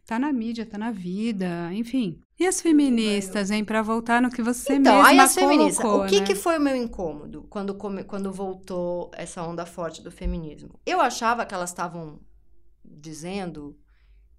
[0.00, 2.20] Está na mídia, está na vida, enfim.
[2.38, 3.64] E as feministas, hein?
[3.64, 5.82] Para voltar no que você então, mesma aí as feministas.
[5.82, 6.26] Colocou, o que, né?
[6.26, 10.70] que foi o meu incômodo quando, quando voltou essa onda forte do feminismo?
[10.84, 12.18] Eu achava que elas estavam
[12.84, 13.76] dizendo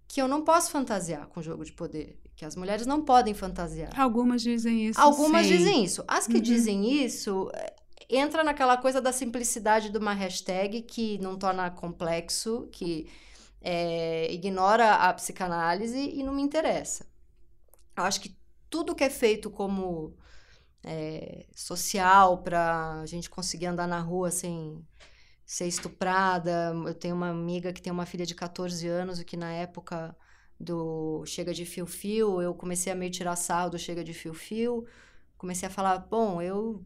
[0.08, 3.90] que eu não posso fantasiar com jogo de poder, que as mulheres não podem fantasiar.
[4.00, 5.00] Algumas dizem isso.
[5.00, 5.58] Algumas sim.
[5.58, 6.04] dizem isso.
[6.08, 6.42] As que uhum.
[6.42, 7.74] dizem isso eh,
[8.10, 13.08] entra naquela coisa da simplicidade de uma hashtag que não torna complexo, que
[13.66, 17.08] é, ignora a psicanálise e não me interessa.
[17.98, 18.38] Eu acho que
[18.70, 20.16] tudo que é feito como
[20.84, 24.86] é, social para a gente conseguir andar na rua sem
[25.44, 26.74] ser estuprada.
[26.86, 30.16] Eu tenho uma amiga que tem uma filha de 14 anos, o que na época
[30.60, 34.34] do Chega de Fio Fio, eu comecei a meio tirar sarro do Chega de Fio
[34.34, 34.86] Fio.
[35.38, 36.86] Comecei a falar, bom, eu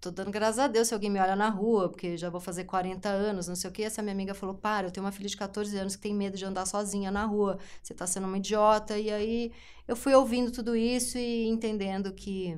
[0.00, 2.64] tô dando graças a Deus se alguém me olha na rua, porque já vou fazer
[2.64, 3.82] 40 anos, não sei o quê.
[3.82, 6.36] Essa minha amiga falou: para, eu tenho uma filha de 14 anos que tem medo
[6.36, 8.98] de andar sozinha na rua, você tá sendo uma idiota.
[8.98, 9.52] E aí
[9.86, 12.56] eu fui ouvindo tudo isso e entendendo que,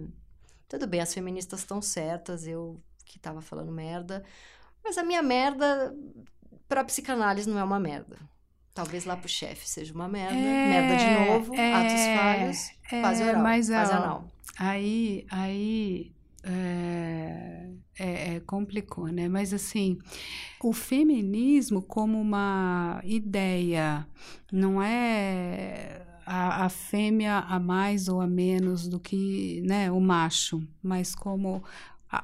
[0.68, 4.24] tudo bem, as feministas estão certas, eu que tava falando merda,
[4.82, 5.94] mas a minha merda
[6.68, 8.16] pra psicanálise não é uma merda.
[8.72, 13.02] Talvez lá pro chefe seja uma merda, é, merda de novo, é, atos falhos, é,
[13.02, 14.24] fase oral, mas, fase anal.
[14.58, 19.28] Aí, aí é, é, é, complicou, né?
[19.28, 19.98] Mas assim,
[20.62, 24.06] o feminismo como uma ideia
[24.50, 30.66] não é a, a fêmea a mais ou a menos do que né, o macho,
[30.82, 31.62] mas como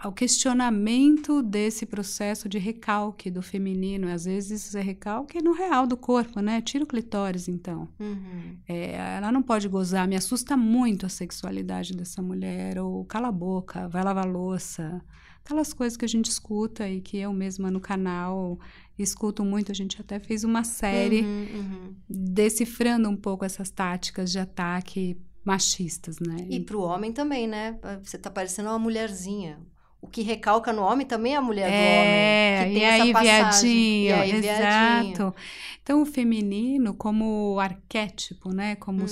[0.05, 4.09] o questionamento desse processo de recalque do feminino.
[4.09, 6.61] Às vezes isso é recalque no real do corpo, né?
[6.61, 7.89] Tira o clitóris, então.
[7.99, 8.59] Uhum.
[8.69, 10.07] É, ela não pode gozar.
[10.07, 12.79] Me assusta muito a sexualidade dessa mulher.
[12.79, 15.03] Ou cala a boca, vai lavar louça.
[15.43, 18.59] Aquelas coisas que a gente escuta e que eu mesma no canal
[18.99, 19.73] escuto muito.
[19.73, 21.95] A gente até fez uma série uhum, uhum.
[22.07, 26.47] decifrando um pouco essas táticas de ataque machistas, né?
[26.51, 27.79] E para o homem também, né?
[28.03, 29.59] Você tá parecendo uma mulherzinha
[30.01, 32.75] o que recalca no homem também é a mulher é, do homem.
[32.75, 34.05] Que tem e aí, passagem.
[34.05, 34.55] e aí, viadinho.
[34.55, 35.35] Exato.
[35.83, 38.77] Então, o feminino, como arquétipo, né?
[38.77, 39.07] Como hum,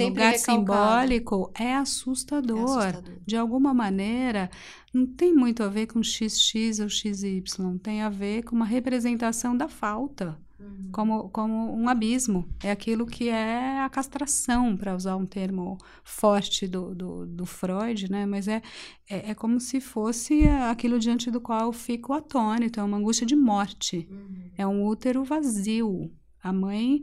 [0.00, 0.38] lugar recalcado.
[0.38, 2.58] simbólico, é assustador.
[2.58, 3.18] é assustador.
[3.24, 4.50] De alguma maneira,
[4.92, 7.44] não tem muito a ver com XX ou XY.
[7.82, 10.36] Tem a ver com uma representação da falta.
[10.64, 10.90] Uhum.
[10.92, 12.48] Como, como um abismo.
[12.62, 18.10] É aquilo que é a castração, para usar um termo forte do, do, do Freud,
[18.10, 18.24] né?
[18.24, 18.62] Mas é,
[19.08, 22.80] é, é, como se fosse aquilo diante do qual eu fico atônito.
[22.80, 24.08] É uma angústia de morte.
[24.10, 24.50] Uhum.
[24.56, 26.10] É um útero vazio.
[26.42, 27.02] A mãe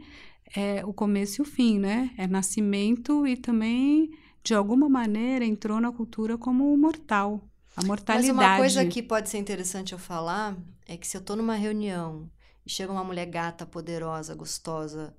[0.56, 2.12] é o começo e o fim, né?
[2.18, 4.10] É nascimento e também,
[4.44, 7.48] de alguma maneira, entrou na cultura como mortal.
[7.76, 8.34] A mortalidade.
[8.34, 11.56] Mas uma coisa que pode ser interessante eu falar é que se eu estou numa
[11.56, 12.30] reunião
[12.66, 15.16] e chega uma mulher gata, poderosa, gostosa,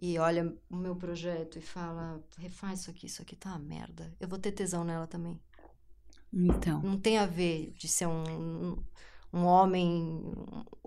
[0.00, 4.14] e olha o meu projeto e fala: refaz isso aqui, isso aqui tá uma merda.
[4.20, 5.40] Eu vou ter tesão nela também.
[6.32, 6.80] Então.
[6.82, 8.78] Não tem a ver de ser um,
[9.32, 10.22] um homem.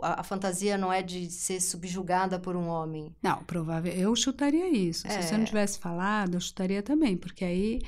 [0.01, 3.13] A, a, fantasia não é de ser subjugada por um homem.
[3.21, 3.91] Não, provável.
[3.91, 5.05] Eu chutaria isso.
[5.07, 5.09] É.
[5.09, 7.81] Se você não tivesse falado, eu chutaria também, porque aí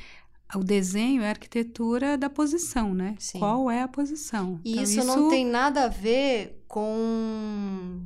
[0.55, 3.15] o desenho é a arquitetura da posição, né?
[3.19, 3.39] Sim.
[3.39, 4.59] Qual é a posição?
[4.63, 8.01] E então, isso, isso, não tem nada a ver com.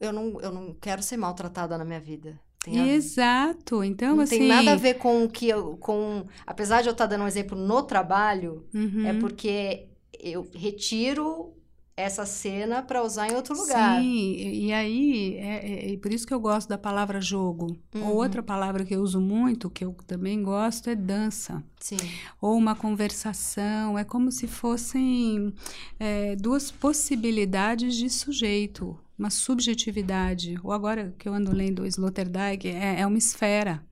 [0.00, 2.38] Eu não, eu não quero ser maltratada na minha vida.
[2.66, 3.84] Exato.
[3.84, 4.38] Então, não assim.
[4.38, 5.76] tem nada a ver com o que eu.
[5.76, 6.24] Com...
[6.46, 9.06] Apesar de eu estar dando um exemplo no trabalho, uhum.
[9.06, 11.54] é porque eu retiro
[11.96, 14.00] essa cena para usar em outro lugar.
[14.00, 17.76] Sim, e aí é, é, é, por isso que eu gosto da palavra jogo.
[17.94, 18.08] Uhum.
[18.08, 21.62] Ou outra palavra que eu uso muito, que eu também gosto, é dança.
[21.78, 21.96] Sim.
[22.40, 23.96] Ou uma conversação.
[23.96, 25.54] É como se fossem
[25.98, 30.58] é, duas possibilidades de sujeito, uma subjetividade.
[30.64, 33.84] Ou agora que eu ando lendo Sloterdijk, é, é uma esfera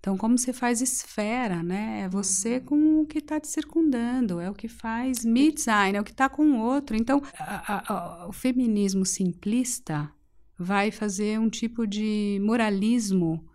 [0.00, 2.02] Então, como você faz esfera, né?
[2.02, 2.64] É você uhum.
[2.64, 6.12] com o que está te circundando, é o que faz me design, é o que
[6.12, 6.96] está com o outro.
[6.96, 10.10] Então, a, a, a, o feminismo simplista
[10.58, 13.48] vai fazer um tipo de moralismo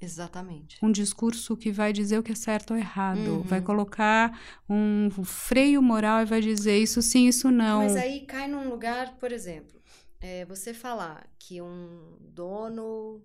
[0.00, 0.78] Exatamente.
[0.82, 3.18] Um discurso que vai dizer o que é certo ou errado.
[3.18, 3.42] Uhum.
[3.42, 7.78] Vai colocar um freio moral e vai dizer isso sim, isso não.
[7.78, 9.80] Mas aí cai num lugar, por exemplo,
[10.20, 13.22] é você falar que um dono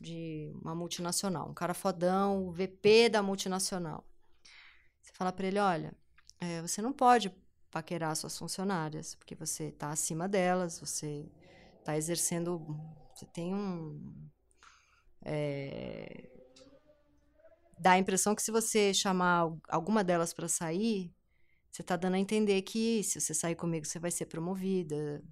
[0.00, 4.04] de uma multinacional, um cara fodão, o VP da multinacional,
[5.00, 5.92] você fala para ele: olha,
[6.40, 7.32] é, você não pode
[7.70, 11.30] paquerar suas funcionárias, porque você está acima delas, você
[11.78, 12.66] está exercendo.
[13.14, 14.28] Você tem um
[15.24, 16.28] é...
[17.78, 21.12] Dá a impressão que se você chamar alguma delas para sair,
[21.70, 25.22] você está dando a entender que se você sair comigo, você vai ser promovida.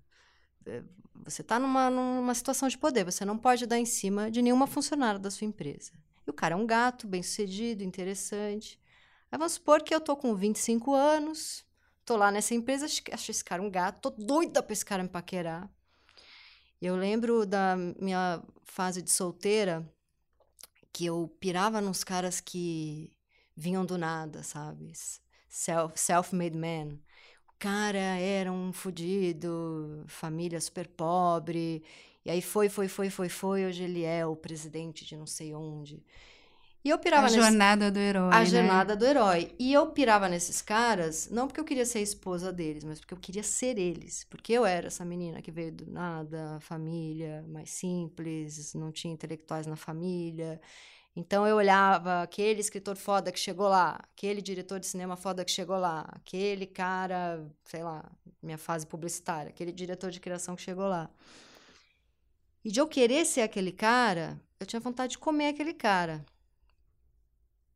[1.24, 4.66] Você está numa, numa situação de poder, você não pode dar em cima de nenhuma
[4.66, 5.92] funcionária da sua empresa.
[6.26, 8.80] E o cara é um gato, bem sucedido, interessante.
[9.30, 11.64] Aí vamos supor que eu tô com 25 anos,
[12.04, 15.08] tô lá nessa empresa, acho esse cara um gato, tô doida pra esse cara me
[15.08, 15.68] paquerar.
[16.80, 19.88] Eu lembro da minha fase de solteira
[20.92, 23.12] que eu pirava nos caras que
[23.56, 24.92] vinham do nada, sabe?
[25.48, 26.98] Self, self-made man.
[27.58, 31.82] Cara era um fudido, família super pobre.
[32.24, 33.66] E aí foi, foi, foi, foi, foi.
[33.66, 36.02] Hoje ele é o presidente de não sei onde.
[36.86, 37.40] E eu pirava A nesse...
[37.40, 38.32] jornada do herói.
[38.32, 38.46] A né?
[38.46, 39.52] jornada do herói.
[39.58, 43.12] E eu pirava nesses caras, não porque eu queria ser a esposa deles, mas porque
[43.12, 44.22] eu queria ser eles.
[44.30, 49.66] Porque eu era essa menina que veio do nada, família mais simples, não tinha intelectuais
[49.66, 50.60] na família.
[51.16, 55.50] Então eu olhava aquele escritor foda que chegou lá, aquele diretor de cinema foda que
[55.50, 58.04] chegou lá, aquele cara, sei lá,
[58.42, 61.08] minha fase publicitária, aquele diretor de criação que chegou lá.
[62.62, 66.22] E de eu querer ser aquele cara, eu tinha vontade de comer aquele cara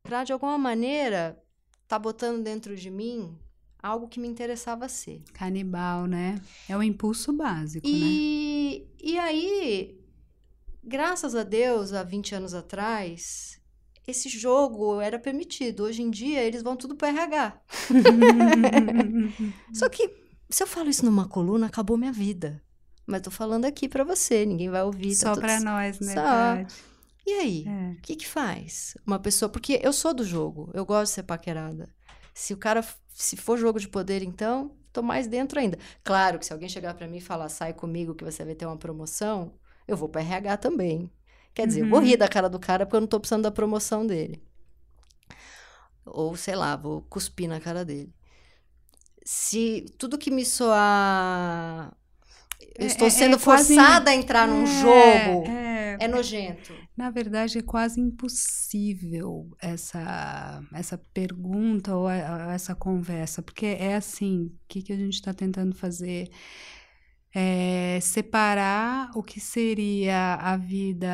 [0.03, 1.41] para de alguma maneira
[1.87, 3.35] tá botando dentro de mim
[3.81, 5.23] algo que me interessava ser.
[5.33, 6.39] Canibal, né?
[6.69, 8.87] É o impulso básico, e, né?
[9.01, 10.00] E aí,
[10.83, 13.59] graças a Deus, há 20 anos atrás,
[14.07, 15.83] esse jogo era permitido.
[15.83, 17.61] Hoje em dia, eles vão tudo para RH.
[19.73, 20.09] Só que,
[20.49, 22.61] se eu falo isso numa coluna, acabou minha vida.
[23.05, 25.11] Mas tô falando aqui para você, ninguém vai ouvir.
[25.11, 26.13] Tá Só tá para nós, né?
[26.13, 26.81] Só.
[27.25, 27.65] E aí?
[27.65, 27.97] O é.
[28.01, 28.97] que que faz?
[29.05, 29.49] Uma pessoa.
[29.49, 31.89] Porque eu sou do jogo, eu gosto de ser paquerada.
[32.33, 32.85] Se o cara.
[33.13, 35.77] Se for jogo de poder, então, tô mais dentro ainda.
[36.03, 38.65] Claro que se alguém chegar para mim e falar, sai comigo que você vai ter
[38.65, 39.53] uma promoção,
[39.87, 41.11] eu vou para RH também.
[41.53, 41.87] Quer dizer, uhum.
[41.87, 44.41] eu vou rir da cara do cara porque eu não tô precisando da promoção dele.
[46.05, 48.13] Ou, sei lá, vou cuspir na cara dele.
[49.23, 51.95] Se tudo que me soar.
[52.77, 54.09] Eu é, estou é, sendo é forçada quase...
[54.09, 55.47] a entrar num é, jogo.
[55.47, 56.73] É é nojento.
[56.97, 64.45] Na verdade, é quase impossível essa, essa pergunta ou, a, essa conversa, porque é assim:
[64.45, 66.29] o que, que a gente está tentando fazer?
[67.33, 71.09] É separar o que seria a vida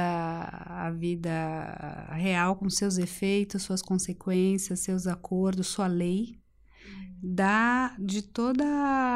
[0.65, 6.39] a vida real com seus efeitos, suas consequências, seus acordos, sua lei
[7.21, 8.63] da de toda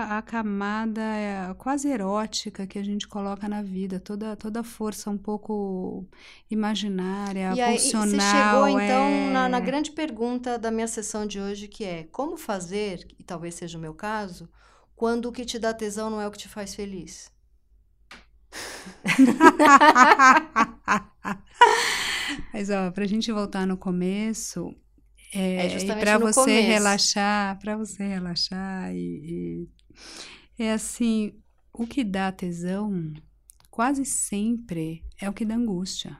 [0.09, 5.09] a camada é, quase erótica que a gente coloca na vida, toda toda a força
[5.09, 6.07] um pouco
[6.49, 8.07] imaginária, e aí, pulsional.
[8.07, 9.31] Você chegou então é...
[9.31, 13.55] na, na grande pergunta da minha sessão de hoje, que é como fazer, e talvez
[13.55, 14.49] seja o meu caso,
[15.01, 17.31] quando o que te dá tesão não é o que te faz feliz.
[22.53, 24.75] Mas ó, pra gente voltar no começo,
[25.33, 26.67] é, é e para você começo.
[26.67, 29.67] relaxar, para você relaxar e,
[30.59, 31.33] e, é assim,
[31.73, 33.11] o que dá tesão
[33.71, 36.15] quase sempre é o que dá angústia.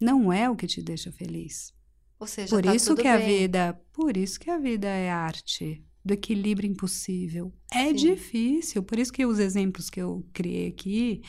[0.00, 1.74] Não é o que te deixa feliz.
[2.18, 3.12] Ou seja, por tá isso que bem.
[3.12, 7.52] a vida, por isso que a vida é arte do equilíbrio impossível.
[7.72, 7.94] É Sim.
[7.94, 11.22] difícil, por isso que os exemplos que eu criei aqui,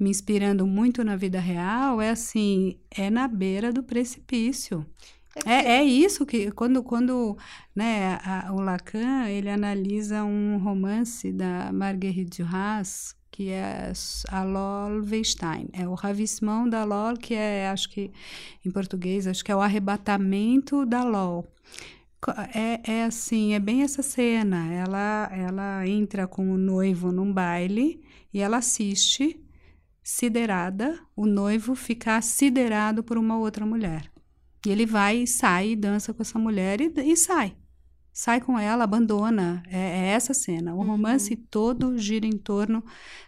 [0.00, 4.86] me inspirando muito na vida real, é assim, é na beira do precipício.
[5.44, 7.36] É, é isso que quando quando
[7.74, 13.92] né a, o Lacan ele analisa um romance da Marguerite Duras que é
[14.30, 18.10] a Lol Weinstein, é o ravissement da Lol que é acho que
[18.64, 21.46] em português acho que é o arrebatamento da Lol
[22.54, 24.72] é, é assim, é bem essa cena.
[24.72, 28.02] Ela, ela entra com o noivo num baile
[28.32, 29.40] e ela assiste,
[30.02, 34.10] siderada, o noivo ficar siderado por uma outra mulher.
[34.66, 37.56] E ele vai e sai, dança com essa mulher e, e sai.
[38.12, 39.62] sai com ela, abandona.
[39.68, 40.74] É, é essa cena.
[40.74, 41.46] O romance Uhum.
[41.50, 42.84] todo gira em torno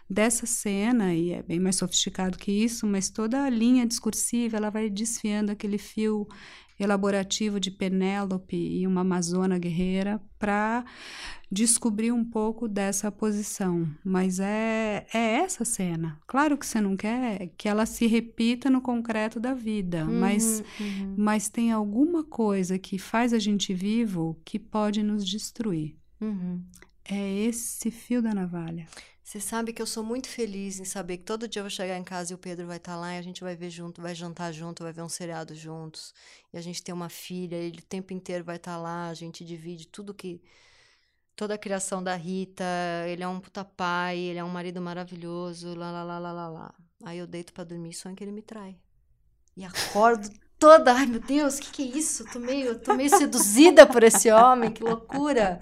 [0.09, 4.69] dessa cena, e é bem mais sofisticado que isso, mas toda a linha discursiva ela
[4.69, 6.27] vai desfiando aquele fio
[6.79, 10.85] elaborativo de Penélope e uma amazona guerreira para
[11.51, 13.87] descobrir um pouco dessa posição.
[14.03, 16.17] Mas é, é essa cena.
[16.27, 20.85] Claro que você não quer que ela se repita no concreto da vida, mas Uhum,
[20.85, 21.15] uhum.
[21.17, 25.97] mas tem alguma coisa que faz a gente vivo que pode nos destruir.
[26.21, 26.61] Uhum.
[27.03, 28.85] É esse fio da navalha.
[29.29, 31.95] Você sabe que eu sou muito feliz em saber que todo dia eu vou chegar
[31.95, 34.15] em casa e o Pedro vai estar lá e a gente vai ver junto, vai
[34.15, 36.15] jantar junto, vai ver um seriado juntos.
[36.51, 39.45] E a gente tem uma filha, ele o tempo inteiro vai estar lá, a gente
[39.45, 40.41] divide tudo que.
[41.35, 42.63] Toda a criação da Rita,
[43.07, 46.49] ele é um puta pai, ele é um marido maravilhoso, lá, lá, lá, lá, lá,
[46.49, 46.73] lá.
[47.03, 48.79] Aí eu deito pra dormir e sonho que ele me trai.
[49.55, 52.25] E acordo toda, ai meu Deus, o que que é isso?
[52.33, 55.59] Tô meio, tô meio seduzida por esse homem, que loucura.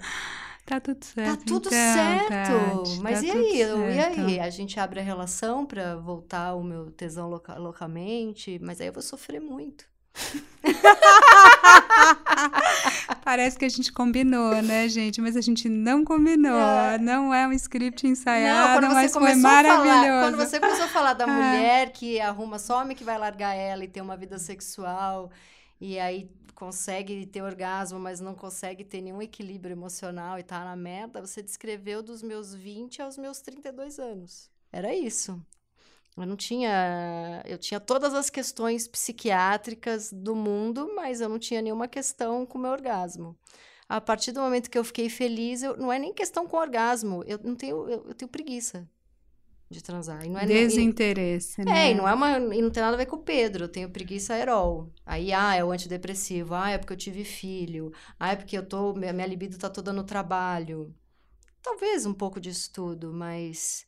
[0.68, 1.44] Tá tudo Tá certo.
[1.46, 2.84] tudo então, certo.
[2.84, 3.60] Tati, Mas tá e aí?
[3.60, 4.20] Eu- E certo.
[4.20, 4.40] aí?
[4.40, 8.92] A gente abre a relação pra voltar o meu tesão loca- loucamente, mas aí eu
[8.92, 9.86] vou sofrer muito.
[13.24, 15.20] Parece que a gente combinou, né, gente?
[15.20, 16.58] Mas a gente não combinou.
[16.60, 16.98] É.
[16.98, 20.22] Não é um script Não, ensaiado, quando mas você foi a falar, maravilhoso.
[20.22, 21.26] quando você começou a falar da É.
[21.26, 25.30] mulher que arruma só homem que vai largar ela e ter uma vida sexual
[25.80, 30.74] e aí consegue ter orgasmo, mas não consegue ter nenhum equilíbrio emocional e tá na
[30.74, 34.50] merda, você descreveu dos meus 20 aos meus 32 anos.
[34.72, 35.40] Era isso.
[36.16, 37.44] Eu não tinha.
[37.46, 42.58] Eu tinha todas as questões psiquiátricas do mundo, mas eu não tinha nenhuma questão com
[42.58, 43.38] o meu orgasmo.
[43.88, 47.22] A partir do momento que eu fiquei feliz, eu, não é nem questão com orgasmo.
[47.24, 48.84] Eu não tenho, eu, eu tenho preguiça
[49.70, 50.24] de transar.
[50.24, 51.88] E não é e- Desinteresse, né?
[51.88, 52.38] é, e não é uma.
[52.54, 53.64] E não tem nada a ver com o Pedro.
[53.64, 54.90] Eu tenho preguiça aerol.
[55.04, 56.54] Aí, ah, é o antidepressivo.
[56.54, 57.92] Ah, é porque eu tive filho.
[58.18, 58.94] Ah, é porque eu tô.
[58.94, 60.94] Minha, minha libido tá toda no trabalho.
[61.62, 63.86] Talvez um pouco disso tudo, mas.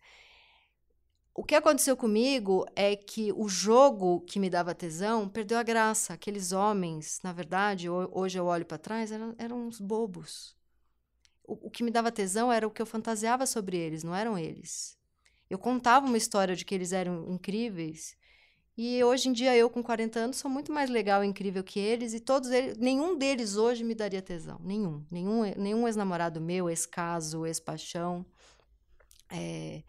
[1.35, 6.13] O que aconteceu comigo é que o jogo que me dava tesão perdeu a graça.
[6.13, 10.55] Aqueles homens, na verdade, ho- hoje eu olho pra trás, eram, eram uns bobos.
[11.47, 14.37] O, o que me dava tesão era o que eu fantasiava sobre eles, não eram
[14.37, 14.99] eles.
[15.51, 18.17] Eu contava uma história de que eles eram incríveis.
[18.79, 21.79] E hoje em dia, eu com 40 anos, sou muito mais legal e incrível que
[21.79, 22.15] eles.
[22.15, 24.59] E todos eles, nenhum deles hoje me daria tesão.
[24.63, 25.05] Nenhum.
[25.11, 28.25] Nenhum, nenhum ex-namorado meu, ex-caso, ex-paixão.
[29.29, 29.83] É,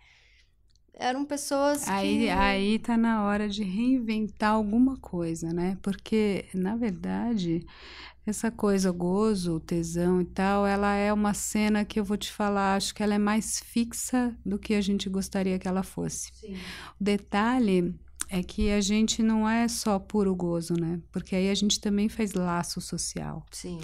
[0.94, 2.30] eram pessoas Aí, que...
[2.30, 5.78] aí tá na hora de reinventar alguma coisa, né?
[5.82, 7.66] Porque, na verdade,
[8.26, 12.76] essa coisa, gozo, tesão e tal, ela é uma cena que eu vou te falar,
[12.76, 16.32] acho que ela é mais fixa do que a gente gostaria que ela fosse.
[16.34, 16.56] Sim.
[17.00, 17.96] O detalhe
[18.30, 21.02] é que a gente não é só puro gozo, né?
[21.12, 23.46] Porque aí a gente também faz laço social.
[23.52, 23.80] Sim.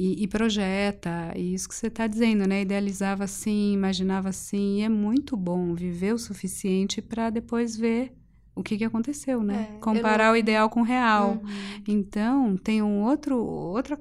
[0.00, 2.62] E, e projeta, e isso que você está dizendo, né?
[2.62, 8.12] Idealizava assim, imaginava assim, e é muito bom viver o suficiente para depois ver
[8.54, 9.70] o que, que aconteceu, né?
[9.74, 11.32] É, Comparar não- o ideal com o real.
[11.42, 11.82] Uhum.
[11.88, 13.98] Então, tem um outro, outra,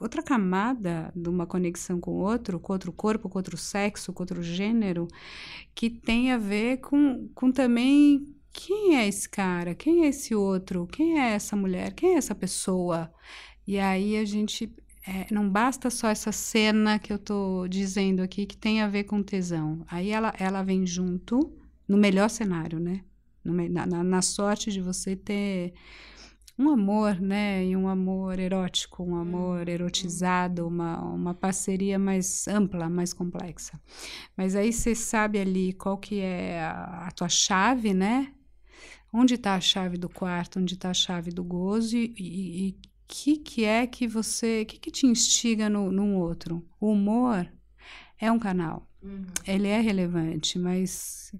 [0.00, 4.22] outra camada de uma conexão com o outro, com outro corpo, com outro sexo, com
[4.24, 5.06] outro gênero,
[5.74, 10.86] que tem a ver com, com também quem é esse cara, quem é esse outro,
[10.88, 13.12] quem é essa mulher, quem é essa pessoa.
[13.66, 14.72] E aí a gente.
[15.06, 19.04] É, não basta só essa cena que eu tô dizendo aqui que tem a ver
[19.04, 19.84] com tesão.
[19.88, 21.52] Aí ela, ela vem junto,
[21.88, 23.02] no melhor cenário, né?
[23.44, 25.72] No na, na- na sorte de você ter
[26.58, 27.64] um amor, né?
[27.66, 33.80] E um amor erótico, um amor erotizado, uma, uma parceria mais ampla, mais complexa.
[34.36, 38.32] Mas aí você sabe ali qual que é a, a tua chave, né?
[39.12, 42.76] Onde está a chave do quarto, onde está a chave do gozo e, e, e
[43.08, 46.64] que que é que você, que que te instiga no, no outro?
[46.80, 47.50] O humor
[48.18, 49.46] é um canal, Uhum.
[49.46, 51.32] ele é relevante, mas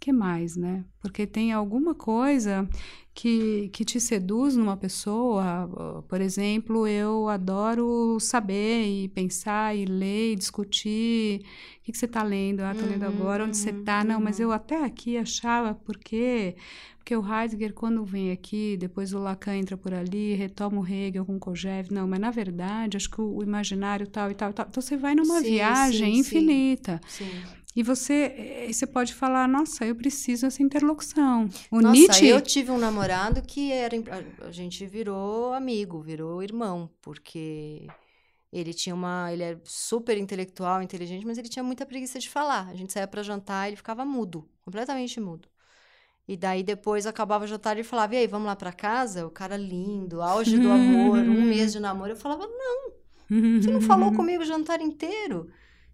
[0.00, 0.84] que mais, né?
[1.00, 2.68] Porque tem alguma coisa
[3.14, 6.02] que, que te seduz numa pessoa.
[6.08, 11.40] Por exemplo, eu adoro saber e pensar e ler e discutir.
[11.80, 12.60] O que, que você está lendo?
[12.62, 13.44] Ah, tô lendo Uhum, agora.
[13.44, 14.02] Onde você uhum, está?
[14.04, 14.40] Não, mas uhum.
[14.40, 16.56] eu até aqui achava, porque
[17.00, 21.24] porque o Heidegger, quando vem aqui, depois o Lacan entra por ali, retoma o Hegel
[21.24, 21.90] com o Kojev.
[21.90, 24.66] Não, mas na verdade, acho que o, imaginário tal e tal e tal.
[24.68, 27.00] Então você vai numa Sim, viagem sim, infinita.
[27.08, 27.42] Sim.
[27.74, 31.48] E você, eh, você pode falar, nossa, eu preciso dessa interlocução.
[31.70, 32.26] O Nossa, Nietzsche.
[32.26, 33.96] eu tive um namorado que era.
[34.46, 37.86] a- gente virou amigo, virou irmão, porque
[38.52, 39.32] ele tinha uma.
[39.32, 42.68] Ele era super intelectual, inteligente, mas ele tinha muita preguiça de falar.
[42.68, 45.48] A gente saía pra jantar e ele ficava mudo, completamente mudo.
[46.30, 49.26] E daí depois acabava o jantar e falava: E aí, vamos lá pra casa?
[49.26, 52.12] O cara lindo, auge do amor, um mês de namoro.
[52.12, 52.92] Eu falava: Não,
[53.60, 55.48] Você não falou comigo o jantar inteiro?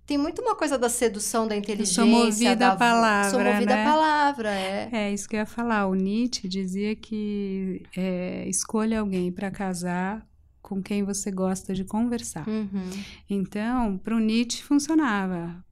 [0.04, 2.02] Tem muito uma coisa da sedução, da inteligência.
[2.02, 2.72] Eu sou movida da...
[2.72, 3.30] a palavra.
[3.30, 3.82] Sou movida né?
[3.82, 4.88] a palavra, é.
[4.92, 5.86] É isso que eu ia falar.
[5.86, 10.22] O Nietzsche dizia que é, escolha alguém para casar
[10.60, 12.46] com quem você gosta de conversar.
[12.46, 12.90] Uhum.
[13.28, 15.64] Então, para o Nietzsche funcionava.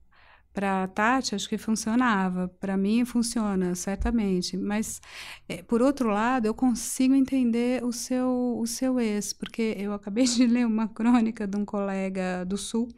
[0.55, 2.49] Para Tati, acho que funcionava.
[2.61, 4.57] Para mim, funciona, certamente.
[4.57, 5.01] Mas,
[5.49, 10.25] é, por outro lado, eu consigo entender o seu, o seu ex, porque eu acabei
[10.25, 12.89] de ler uma crônica de um colega do Sul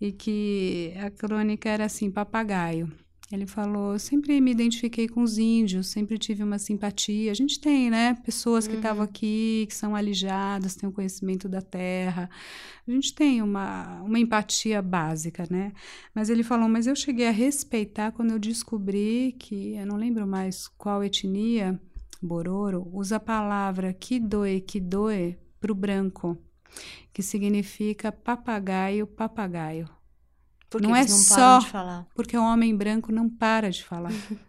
[0.00, 2.90] e que a crônica era assim: papagaio.
[3.30, 7.30] Ele falou: eu sempre me identifiquei com os índios, sempre tive uma simpatia.
[7.30, 8.14] A gente tem, né?
[8.24, 9.04] Pessoas que estavam uhum.
[9.04, 12.30] aqui, que são alijadas, têm o um conhecimento da terra.
[12.86, 15.72] A gente tem uma, uma empatia básica, né?
[16.14, 20.26] Mas ele falou: mas eu cheguei a respeitar quando eu descobri que, eu não lembro
[20.26, 21.78] mais qual etnia,
[22.22, 26.38] Bororo, usa a palavra kidoe, kidoe para o branco,
[27.12, 29.97] que significa papagaio, papagaio.
[30.70, 31.60] Porque não é não só
[32.14, 34.12] porque o homem branco não para de falar.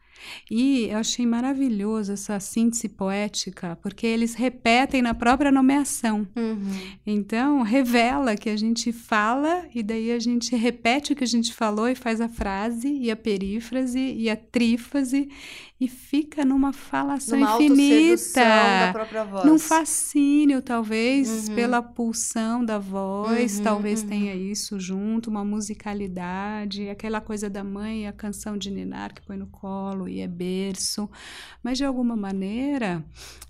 [0.50, 6.28] E eu achei maravilhoso essa síntese poética, porque eles repetem na própria nomeação.
[6.36, 6.72] Uhum.
[7.06, 11.54] Então, revela que a gente fala e daí a gente repete o que a gente
[11.54, 15.30] falou e faz a frase e a perífrase e a trífase
[15.80, 18.42] e fica numa falação numa infinita.
[18.42, 19.46] Da própria voz.
[19.46, 21.56] Num fascínio, talvez, uhum.
[21.56, 24.10] pela pulsão da voz, uhum, talvez uhum.
[24.10, 29.38] tenha isso junto, uma musicalidade, aquela coisa da mãe, a canção de Ninar que põe
[29.38, 31.10] no colo e é berço.
[31.64, 33.06] Mas de alguma maneira,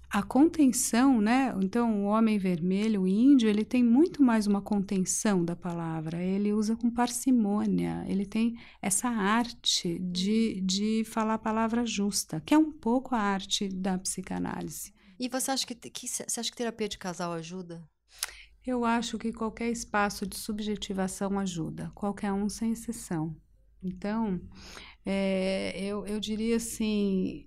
[0.10, 1.56] a contenção, né?
[1.62, 6.22] Então, o homem vermelho, o índio, ele tem muito mais uma contenção da palavra.
[6.22, 12.56] Ele usa com parcimônia, ele tem essa arte de, de falar a palavra justa, que
[12.56, 14.94] é um pouco a arte da psicanálise.
[15.20, 17.84] E você acha que, que, você acha que terapia de casal ajuda?
[18.66, 23.36] Eu acho que qualquer espaço de subjetivação ajuda, qualquer um sem exceção.
[23.84, 24.40] Então,
[25.06, 27.46] é, eu, eu diria assim,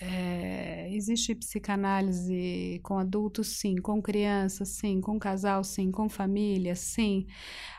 [0.00, 7.26] é, existe psicanálise com adultos, sim, com crianças, sim, com casal, sim, com família, sim,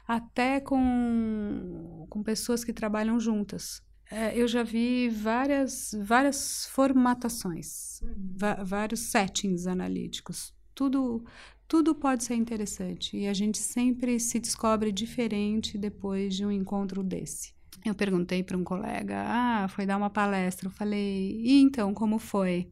[0.07, 3.81] até com, com pessoas que trabalham juntas.
[4.09, 8.65] É, eu já vi várias, várias formatações, uhum.
[8.65, 10.53] vários settings analíticos.
[10.75, 11.23] Tudo,
[11.67, 17.01] tudo pode ser interessante e a gente sempre se descobre diferente depois de um encontro
[17.01, 17.53] desse.
[17.83, 20.67] Eu perguntei para um colega, ah, foi dar uma palestra.
[20.67, 22.71] Eu falei, e então, como foi?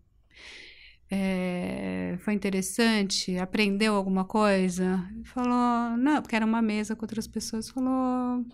[1.12, 3.36] É, foi interessante?
[3.38, 5.03] Aprendeu alguma coisa?
[5.16, 7.70] Ele falou, não, porque era uma mesa com outras pessoas.
[7.70, 8.45] Falou,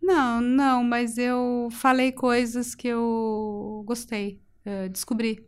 [0.00, 5.46] não, não, mas eu falei coisas que eu gostei, uh, descobri.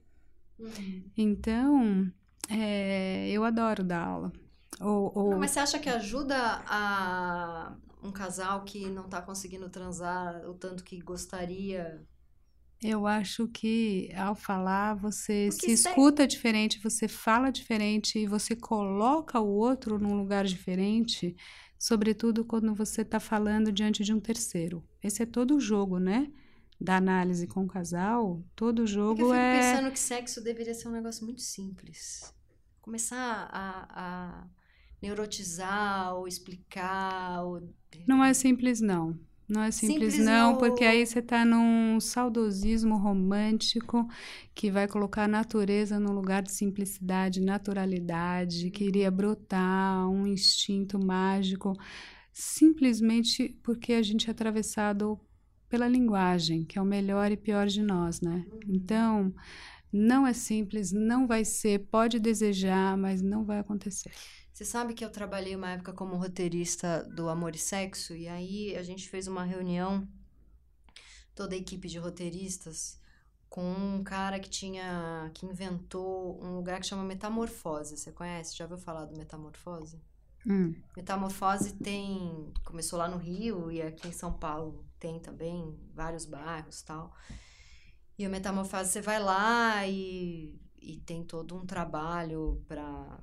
[0.58, 1.02] Uhum.
[1.16, 2.12] Então,
[2.50, 4.32] é, eu adoro dar aula.
[4.80, 5.30] Ou, ou...
[5.30, 7.72] Não, mas você acha que ajuda a
[8.02, 12.04] um casal que não está conseguindo transar o tanto que gostaria?
[12.82, 16.26] Eu acho que ao falar você Porque se escuta é...
[16.26, 21.36] diferente, você fala diferente e você coloca o outro num lugar diferente,
[21.78, 24.84] sobretudo quando você está falando diante de um terceiro.
[25.00, 26.32] Esse é todo o jogo, né?
[26.80, 29.60] Da análise com o casal, todo o jogo eu fico é.
[29.60, 32.34] pensando que sexo deveria ser um negócio muito simples.
[32.80, 34.46] Começar a, a
[35.02, 37.42] neurotizar ou explicar.
[37.44, 37.62] Ou...
[38.06, 39.18] Não é simples, não.
[39.48, 44.08] Não é simples, simples não, porque aí você está num saudosismo romântico
[44.54, 50.98] que vai colocar a natureza no lugar de simplicidade, naturalidade, que iria brotar um instinto
[50.98, 51.74] mágico,
[52.32, 55.20] simplesmente porque a gente é atravessado
[55.68, 58.46] pela linguagem, que é o melhor e pior de nós, né?
[58.50, 58.60] Uhum.
[58.68, 59.34] Então,
[59.92, 64.10] não é simples, não vai ser, pode desejar, mas não vai acontecer.
[64.52, 68.76] Você sabe que eu trabalhei uma época como roteirista do Amor e Sexo, e aí
[68.76, 70.06] a gente fez uma reunião,
[71.34, 73.00] toda a equipe de roteiristas,
[73.48, 75.30] com um cara que tinha.
[75.34, 77.98] que inventou um lugar que chama Metamorfose.
[77.98, 78.56] Você conhece?
[78.56, 80.00] Já ouviu falar do Metamorfose?
[80.46, 80.74] Hum.
[80.96, 82.52] Metamorfose tem.
[82.64, 87.14] começou lá no Rio e aqui em São Paulo tem também vários bairros tal.
[88.18, 93.18] E o Metamorfose você vai lá e, e tem todo um trabalho para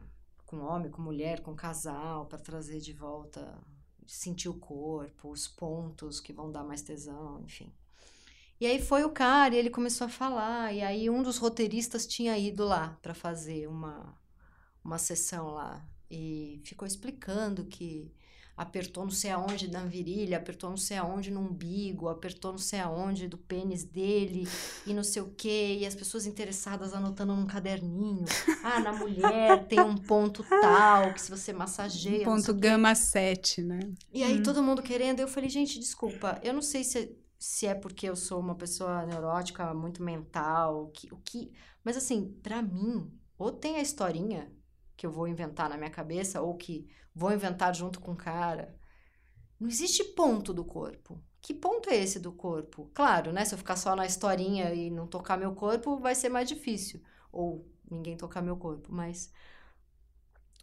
[0.49, 3.55] com homem, com mulher, com casal, para trazer de volta,
[4.07, 7.71] sentir o corpo, os pontos que vão dar mais tesão, enfim.
[8.59, 12.07] E aí foi o cara, e ele começou a falar, e aí um dos roteiristas
[12.07, 14.17] tinha ido lá para fazer uma,
[14.83, 18.11] uma sessão lá, e ficou explicando que
[18.59, 22.81] apertou não sei aonde na virilha, apertou não sei aonde no umbigo, apertou não sei
[22.81, 24.45] aonde do pênis dele
[24.85, 28.25] e não sei o quê, e as pessoas interessadas anotando num caderninho.
[28.61, 32.21] Ah, na mulher tem um ponto tal, que se você massageia...
[32.29, 33.79] Um ponto gama 7, né?
[34.11, 34.43] E aí hum.
[34.43, 38.17] todo mundo querendo, eu falei, gente, desculpa, eu não sei se, se é porque eu
[38.17, 41.53] sou uma pessoa neurótica, muito mental, que, o que...
[41.85, 44.51] Mas assim, para mim, ou tem a historinha
[44.99, 46.85] que eu vou inventar na minha cabeça ou que
[47.15, 48.77] vou inventar junto com o cara.
[49.57, 51.23] Não existe ponto do corpo.
[51.41, 52.91] Que ponto é esse do corpo?
[52.93, 53.45] Claro, né?
[53.45, 57.01] Se eu ficar só na historinha e não tocar meu corpo, vai ser mais difícil.
[57.31, 58.91] Ou ninguém tocar meu corpo.
[58.91, 59.31] Mas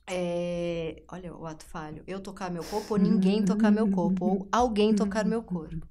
[0.09, 2.05] é, olha o ato falho.
[2.07, 4.25] Eu tocar meu corpo ou ninguém tocar meu corpo.
[4.25, 5.87] Ou alguém tocar meu corpo.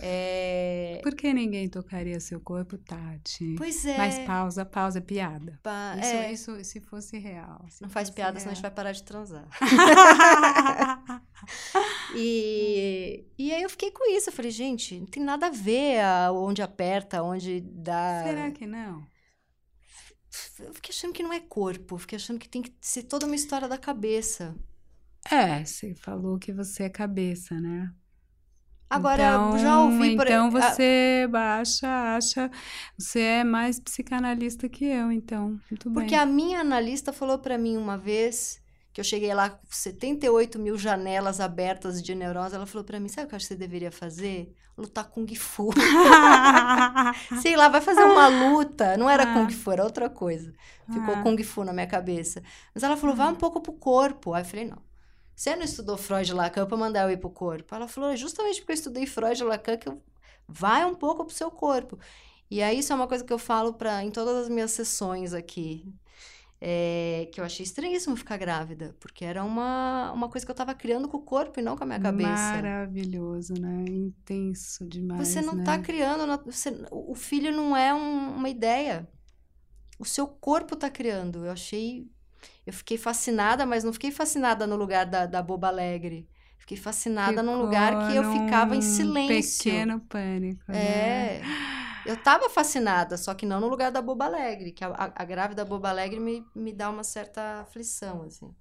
[0.00, 0.98] É...
[1.02, 3.54] Por que ninguém tocaria seu corpo, Tati?
[3.56, 3.96] Pois é.
[3.96, 5.60] Mas pausa, pausa, piada.
[5.62, 5.94] Pa...
[6.00, 6.32] Isso, é.
[6.32, 7.64] isso se fosse real.
[7.68, 8.40] Se não faz piada, real.
[8.40, 9.46] senão a gente vai parar de transar.
[12.16, 14.30] e, e aí eu fiquei com isso.
[14.30, 16.02] Eu falei, gente, não tem nada a ver
[16.32, 18.22] onde aperta, onde dá.
[18.24, 19.13] Será que não?
[20.60, 23.34] Eu fiquei achando que não é corpo, fiquei achando que tem que ser toda uma
[23.34, 24.54] história da cabeça.
[25.30, 27.92] É, você falou que você é cabeça, né?
[28.88, 32.50] Agora, então, já ouvi por Então você baixa, acha.
[32.96, 35.60] Você é mais psicanalista que eu, então.
[35.70, 36.18] Muito Porque bem.
[36.18, 38.62] a minha analista falou para mim uma vez
[38.92, 42.54] que eu cheguei lá com 78 mil janelas abertas de neurose.
[42.54, 44.54] Ela falou para mim: sabe o que eu acho que você deveria fazer?
[44.76, 45.70] Lutar Kung Fu.
[47.40, 48.96] Sei lá, vai fazer uma luta.
[48.96, 49.34] Não era ah.
[49.34, 50.52] Kung Fu, era outra coisa.
[50.92, 51.22] Ficou ah.
[51.22, 52.42] Kung Fu na minha cabeça.
[52.74, 54.34] Mas ela falou, vai um pouco pro corpo.
[54.34, 54.82] Aí eu falei, não.
[55.34, 57.74] Você não estudou Freud e Lacan pra mandar eu ir pro corpo?
[57.74, 60.00] Ela falou, justamente porque eu estudei Freud e Lacan que eu...
[60.46, 61.98] vai um pouco pro seu corpo.
[62.50, 65.32] E aí isso é uma coisa que eu falo pra, em todas as minhas sessões
[65.34, 65.92] aqui
[66.66, 70.74] é, que eu achei estranhíssimo ficar grávida, porque era uma, uma coisa que eu estava
[70.74, 72.30] criando com o corpo e não com a minha cabeça.
[72.30, 73.84] Maravilhoso, né?
[73.86, 75.28] Intenso demais.
[75.28, 75.84] Você não está né?
[75.84, 79.06] criando, você, o filho não é um, uma ideia.
[79.98, 81.44] O seu corpo está criando.
[81.44, 82.08] Eu achei.
[82.66, 86.26] Eu fiquei fascinada, mas não fiquei fascinada no lugar da, da boba alegre.
[86.56, 89.64] Fiquei fascinada Ficou num lugar que eu ficava em silêncio.
[89.64, 90.64] Pequeno pânico.
[90.72, 91.42] É.
[91.42, 91.83] Né?
[92.06, 95.24] Eu tava fascinada, só que não no lugar da boba alegre, que a, a, a
[95.24, 98.54] grávida boba alegre me, me dá uma certa aflição, assim.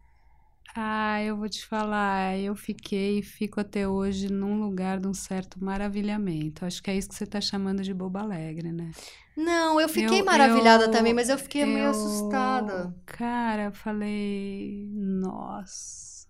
[0.75, 5.13] Ah, eu vou te falar, eu fiquei e fico até hoje num lugar de um
[5.13, 6.65] certo maravilhamento.
[6.65, 8.89] Acho que é isso que você está chamando de boba alegre, né?
[9.35, 12.95] Não, eu fiquei eu, maravilhada eu, também, mas eu fiquei eu, meio assustada.
[13.05, 16.27] Cara, eu falei, nossa.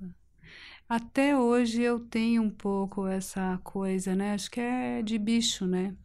[0.89, 4.33] Até hoje eu tenho um pouco essa coisa, né?
[4.33, 5.95] Acho que é de bicho, né?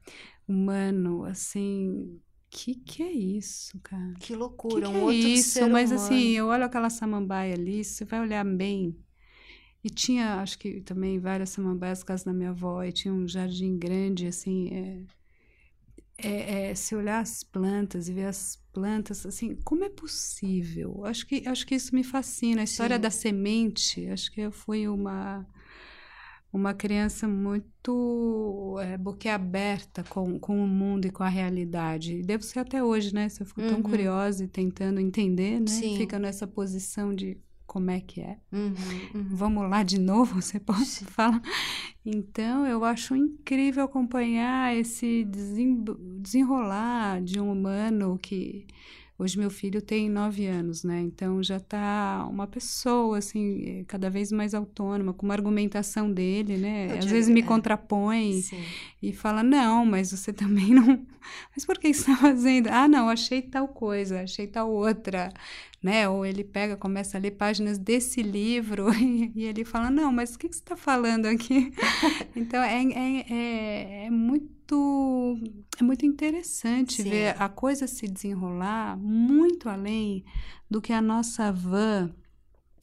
[0.49, 2.21] Humano, assim,
[2.51, 4.15] que que é isso, cara?
[4.19, 5.69] Que loucura, que um que é outro isso?
[5.71, 6.05] Mas humano.
[6.05, 8.97] assim, eu olho aquela samambaia ali, você vai olhar bem.
[9.85, 13.79] E tinha, acho que também várias samambaias casa da minha avó, e tinha um jardim
[13.79, 15.05] grande, assim, é,
[16.19, 21.05] é, é, se olhar as plantas e ver as plantas, assim, como é possível?
[21.05, 22.61] Acho que, acho que isso me fascina.
[22.61, 23.03] A história Sim.
[23.03, 25.47] da semente, acho que eu fui uma
[26.53, 32.23] uma criança muito é, boquiaberta com, com o mundo e com a realidade.
[32.23, 33.29] Devo ser até hoje, né?
[33.29, 33.69] Se eu fico uhum.
[33.69, 35.67] tão curiosa e tentando entender, né?
[35.67, 35.97] Sim.
[35.97, 38.39] Fica nessa posição de como é que é.
[38.51, 38.73] Uhum,
[39.15, 39.27] uhum.
[39.31, 41.05] Vamos lá de novo, você pode Sim.
[41.05, 41.43] falar?
[42.05, 48.67] Então, eu acho incrível acompanhar esse desenrolar de um humano que
[49.21, 51.01] Hoje meu filho tem nove anos, né?
[51.01, 56.93] Então já está uma pessoa, assim, cada vez mais autônoma, com uma argumentação dele, né?
[56.93, 57.43] Eu Às vezes me é.
[57.43, 58.63] contrapõe Sim.
[59.03, 61.05] e fala, não, mas você também não...
[61.55, 62.69] Mas por que está fazendo?
[62.69, 65.33] Ah, não, achei tal coisa, achei tal outra,
[65.83, 66.09] né?
[66.09, 70.37] Ou ele pega, começa a ler páginas desse livro e, e ele fala, não, mas
[70.37, 71.73] o que, que você está falando aqui?
[72.37, 75.39] então, é, é, é, é muito muito
[75.79, 77.11] é muito interessante Sim.
[77.11, 80.25] ver a coisa se desenrolar muito além
[80.71, 82.15] do que a nossa van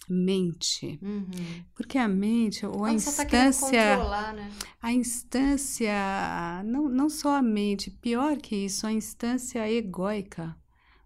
[0.07, 0.99] mente.
[1.01, 1.63] Uhum.
[1.73, 3.97] Porque a mente, ou Quando a tá instância.
[3.97, 4.51] Tá né?
[4.79, 10.55] A instância, não, não só a mente, pior que isso, a instância egóica,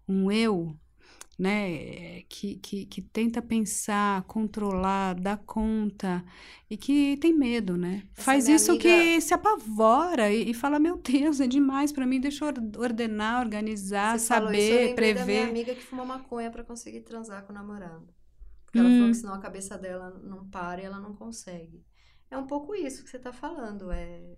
[0.06, 0.76] um eu
[1.40, 6.22] né, que, que, que tenta pensar, controlar, dar conta
[6.68, 8.02] e que tem medo, né?
[8.14, 8.82] Essa Faz isso amiga...
[8.82, 13.40] que se apavora e, e, fala: Meu Deus, é demais para mim, deixa eu ordenar,
[13.40, 15.20] organizar, Você saber, isso, eu prever.
[15.20, 18.06] da minha amiga que fuma maconha para conseguir transar com o namorado.
[18.66, 18.98] Porque ela hum.
[18.98, 21.82] falou que senão a cabeça dela não para e ela não consegue.
[22.30, 24.36] É um pouco isso que você tá falando, é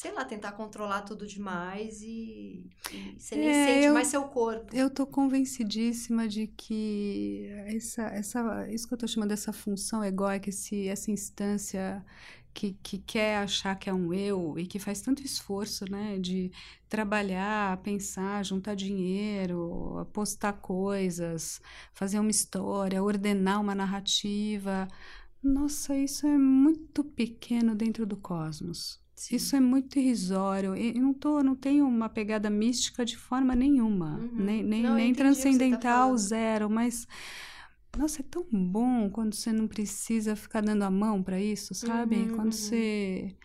[0.00, 4.24] sei lá, tentar controlar tudo demais e, e você É, nem sente eu- mais seu
[4.28, 4.72] corpo.
[4.72, 10.50] Eu tô convencidíssima de que essa, essa, isso que eu tô chamando dessa função egóica,
[10.50, 12.04] esse, essa instância
[12.54, 16.52] que, que quer achar que é um eu e que faz tanto esforço, né, de
[16.88, 21.60] trabalhar, pensar, juntar dinheiro, apostar coisas,
[21.94, 24.88] fazer uma história, ordenar uma narrativa.
[25.42, 29.00] Nossa, isso é muito pequeno dentro do cosmos.
[29.18, 29.36] Sim.
[29.36, 30.76] Isso é muito irrisório.
[30.76, 34.18] E eu não, tô, não tenho uma pegada mística de forma nenhuma.
[34.18, 34.44] Uhum.
[34.44, 36.18] Nem, nem, Não, nem tá transcendental, falando.
[36.18, 36.70] zero.
[36.70, 37.06] Mas,
[37.96, 42.16] nossa, é tão bom quando você não precisa ficar dando a mão para isso, sabe?
[42.16, 42.52] Uhum, quando uhum.
[42.52, 43.36] você.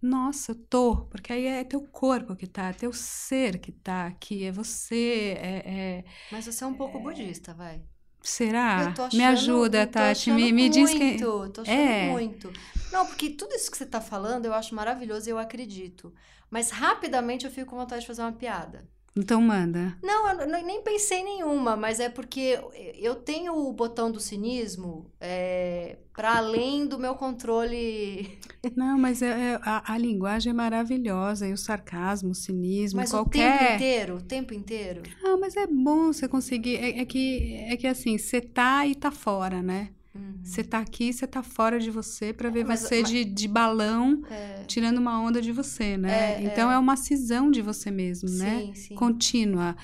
[0.00, 1.06] Nossa, eu tô.
[1.06, 5.34] Porque aí é teu corpo que tá, é teu ser que tá aqui, é você.
[5.38, 7.80] É, é- Mas você é um pouco budista, vai.
[8.22, 8.84] Será?
[8.84, 10.30] Eu tô Me achando- ajuda, Tati.
[10.30, 10.98] Me, achando me diz que.
[10.98, 12.10] muito, Tô achando É.
[12.10, 12.52] muito.
[12.92, 16.12] Não, porque tudo isso que você tá falando eu acho maravilhoso e eu acredito.
[16.50, 18.86] Mas rapidamente eu fico com vontade de fazer uma piada.
[19.14, 19.96] Então manda.
[20.02, 22.58] Não, eu nem pensei nenhuma, mas é porque
[22.96, 28.38] eu tenho o botão do cinismo é, para além do meu controle.
[28.74, 33.10] Não, mas é, é- a, a linguagem é maravilhosa, e o sarcasmo, o cinismo, Mas
[33.10, 33.74] o tempo qualquer.
[33.74, 35.02] inteiro, o tempo inteiro.
[35.22, 36.76] Ah, mas é bom você conseguir.
[36.76, 39.90] É, é que, é que assim, você tá e tá fora, né?
[40.14, 40.38] Uhum.
[40.42, 43.48] Você tá aqui, você tá fora de você pra ver mas- você mas- de, de
[43.48, 46.34] balão É, tirando uma onda de você, né?
[46.34, 46.74] É, então é.
[46.74, 46.78] é.
[46.78, 48.60] uma cisão de você mesmo, né?
[48.66, 48.94] sim, sim.
[48.94, 49.74] Contínua.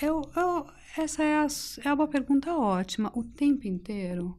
[0.00, 0.66] Eu, eu-
[0.96, 1.46] essa é, a
[1.84, 3.12] é uma pergunta ótima.
[3.14, 4.36] O tempo inteiro.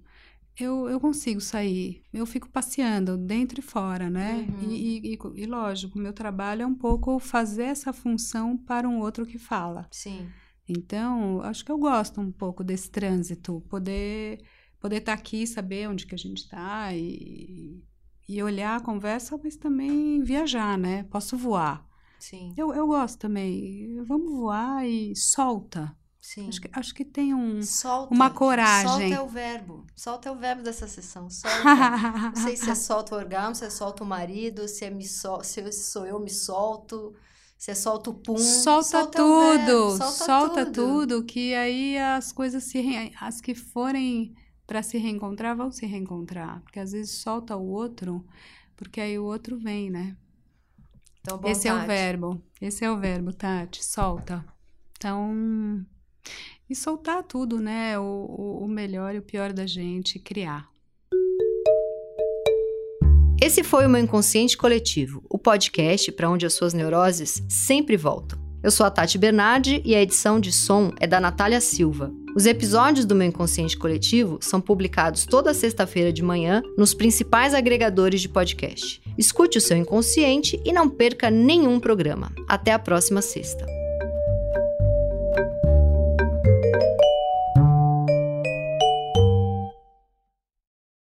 [0.60, 4.46] Eu, eu consigo sair, eu fico passeando dentro e fora, né?
[4.62, 4.70] Uhum.
[4.70, 9.00] E, e, e, e lógico, meu trabalho é um pouco fazer essa função para um
[9.00, 9.88] outro que fala.
[9.90, 10.28] Sim.
[10.68, 14.40] Então, acho que eu gosto um pouco desse trânsito, poder
[14.80, 17.84] poder estar aqui, saber onde que a gente está e,
[18.27, 21.03] e olhar a conversa, mas também viajar, né?
[21.03, 21.86] Posso voar.
[22.19, 22.53] Sim.
[22.57, 24.03] Eu, eu gosto também.
[24.03, 25.95] Vamos voar e solta.
[26.21, 26.49] Sim.
[26.49, 27.61] Acho que, acho que tem um.
[27.63, 28.13] Solta.
[28.13, 28.89] uma coragem.
[28.89, 29.88] Solta é o verbo.
[29.95, 31.30] Solta é o verbo dessa sessão.
[31.30, 31.63] Solta.
[32.36, 35.07] Não sei se é solta o orgasmo, se é solta o marido, se é me
[35.07, 35.43] sol...
[35.43, 37.15] se eu- sou eu me solto,
[37.57, 38.38] se é solta o pum.
[38.38, 41.23] solta, é o tudo, verbo, solta, tudo.
[41.23, 42.84] que aí as coisas se
[43.19, 44.36] as que forem
[44.70, 48.24] para se reencontrar vão se reencontrar, porque às vezes solta o outro,
[48.78, 50.15] porque aí o outro vem, né?
[51.22, 54.45] Então, Esse é o verbo, esse é o verbo, Tati, solta.
[54.95, 55.84] Então,
[56.70, 57.97] e soltar tudo, né?
[57.97, 60.70] O, o, o melhor e o pior da gente, criar.
[63.41, 68.38] Esse foi o meu Inconsciente Coletivo, o podcast para onde as suas neuroses sempre voltam.
[68.61, 72.13] Eu sou a Tati Bernardi e a edição de som é da Natália Silva.
[72.36, 78.21] Os episódios do meu Inconsciente Coletivo são publicados toda sexta-feira de manhã nos principais agregadores
[78.21, 79.01] de podcast.
[79.17, 82.32] Escute o seu inconsciente e não perca nenhum programa.
[82.47, 83.78] Até a próxima sexta.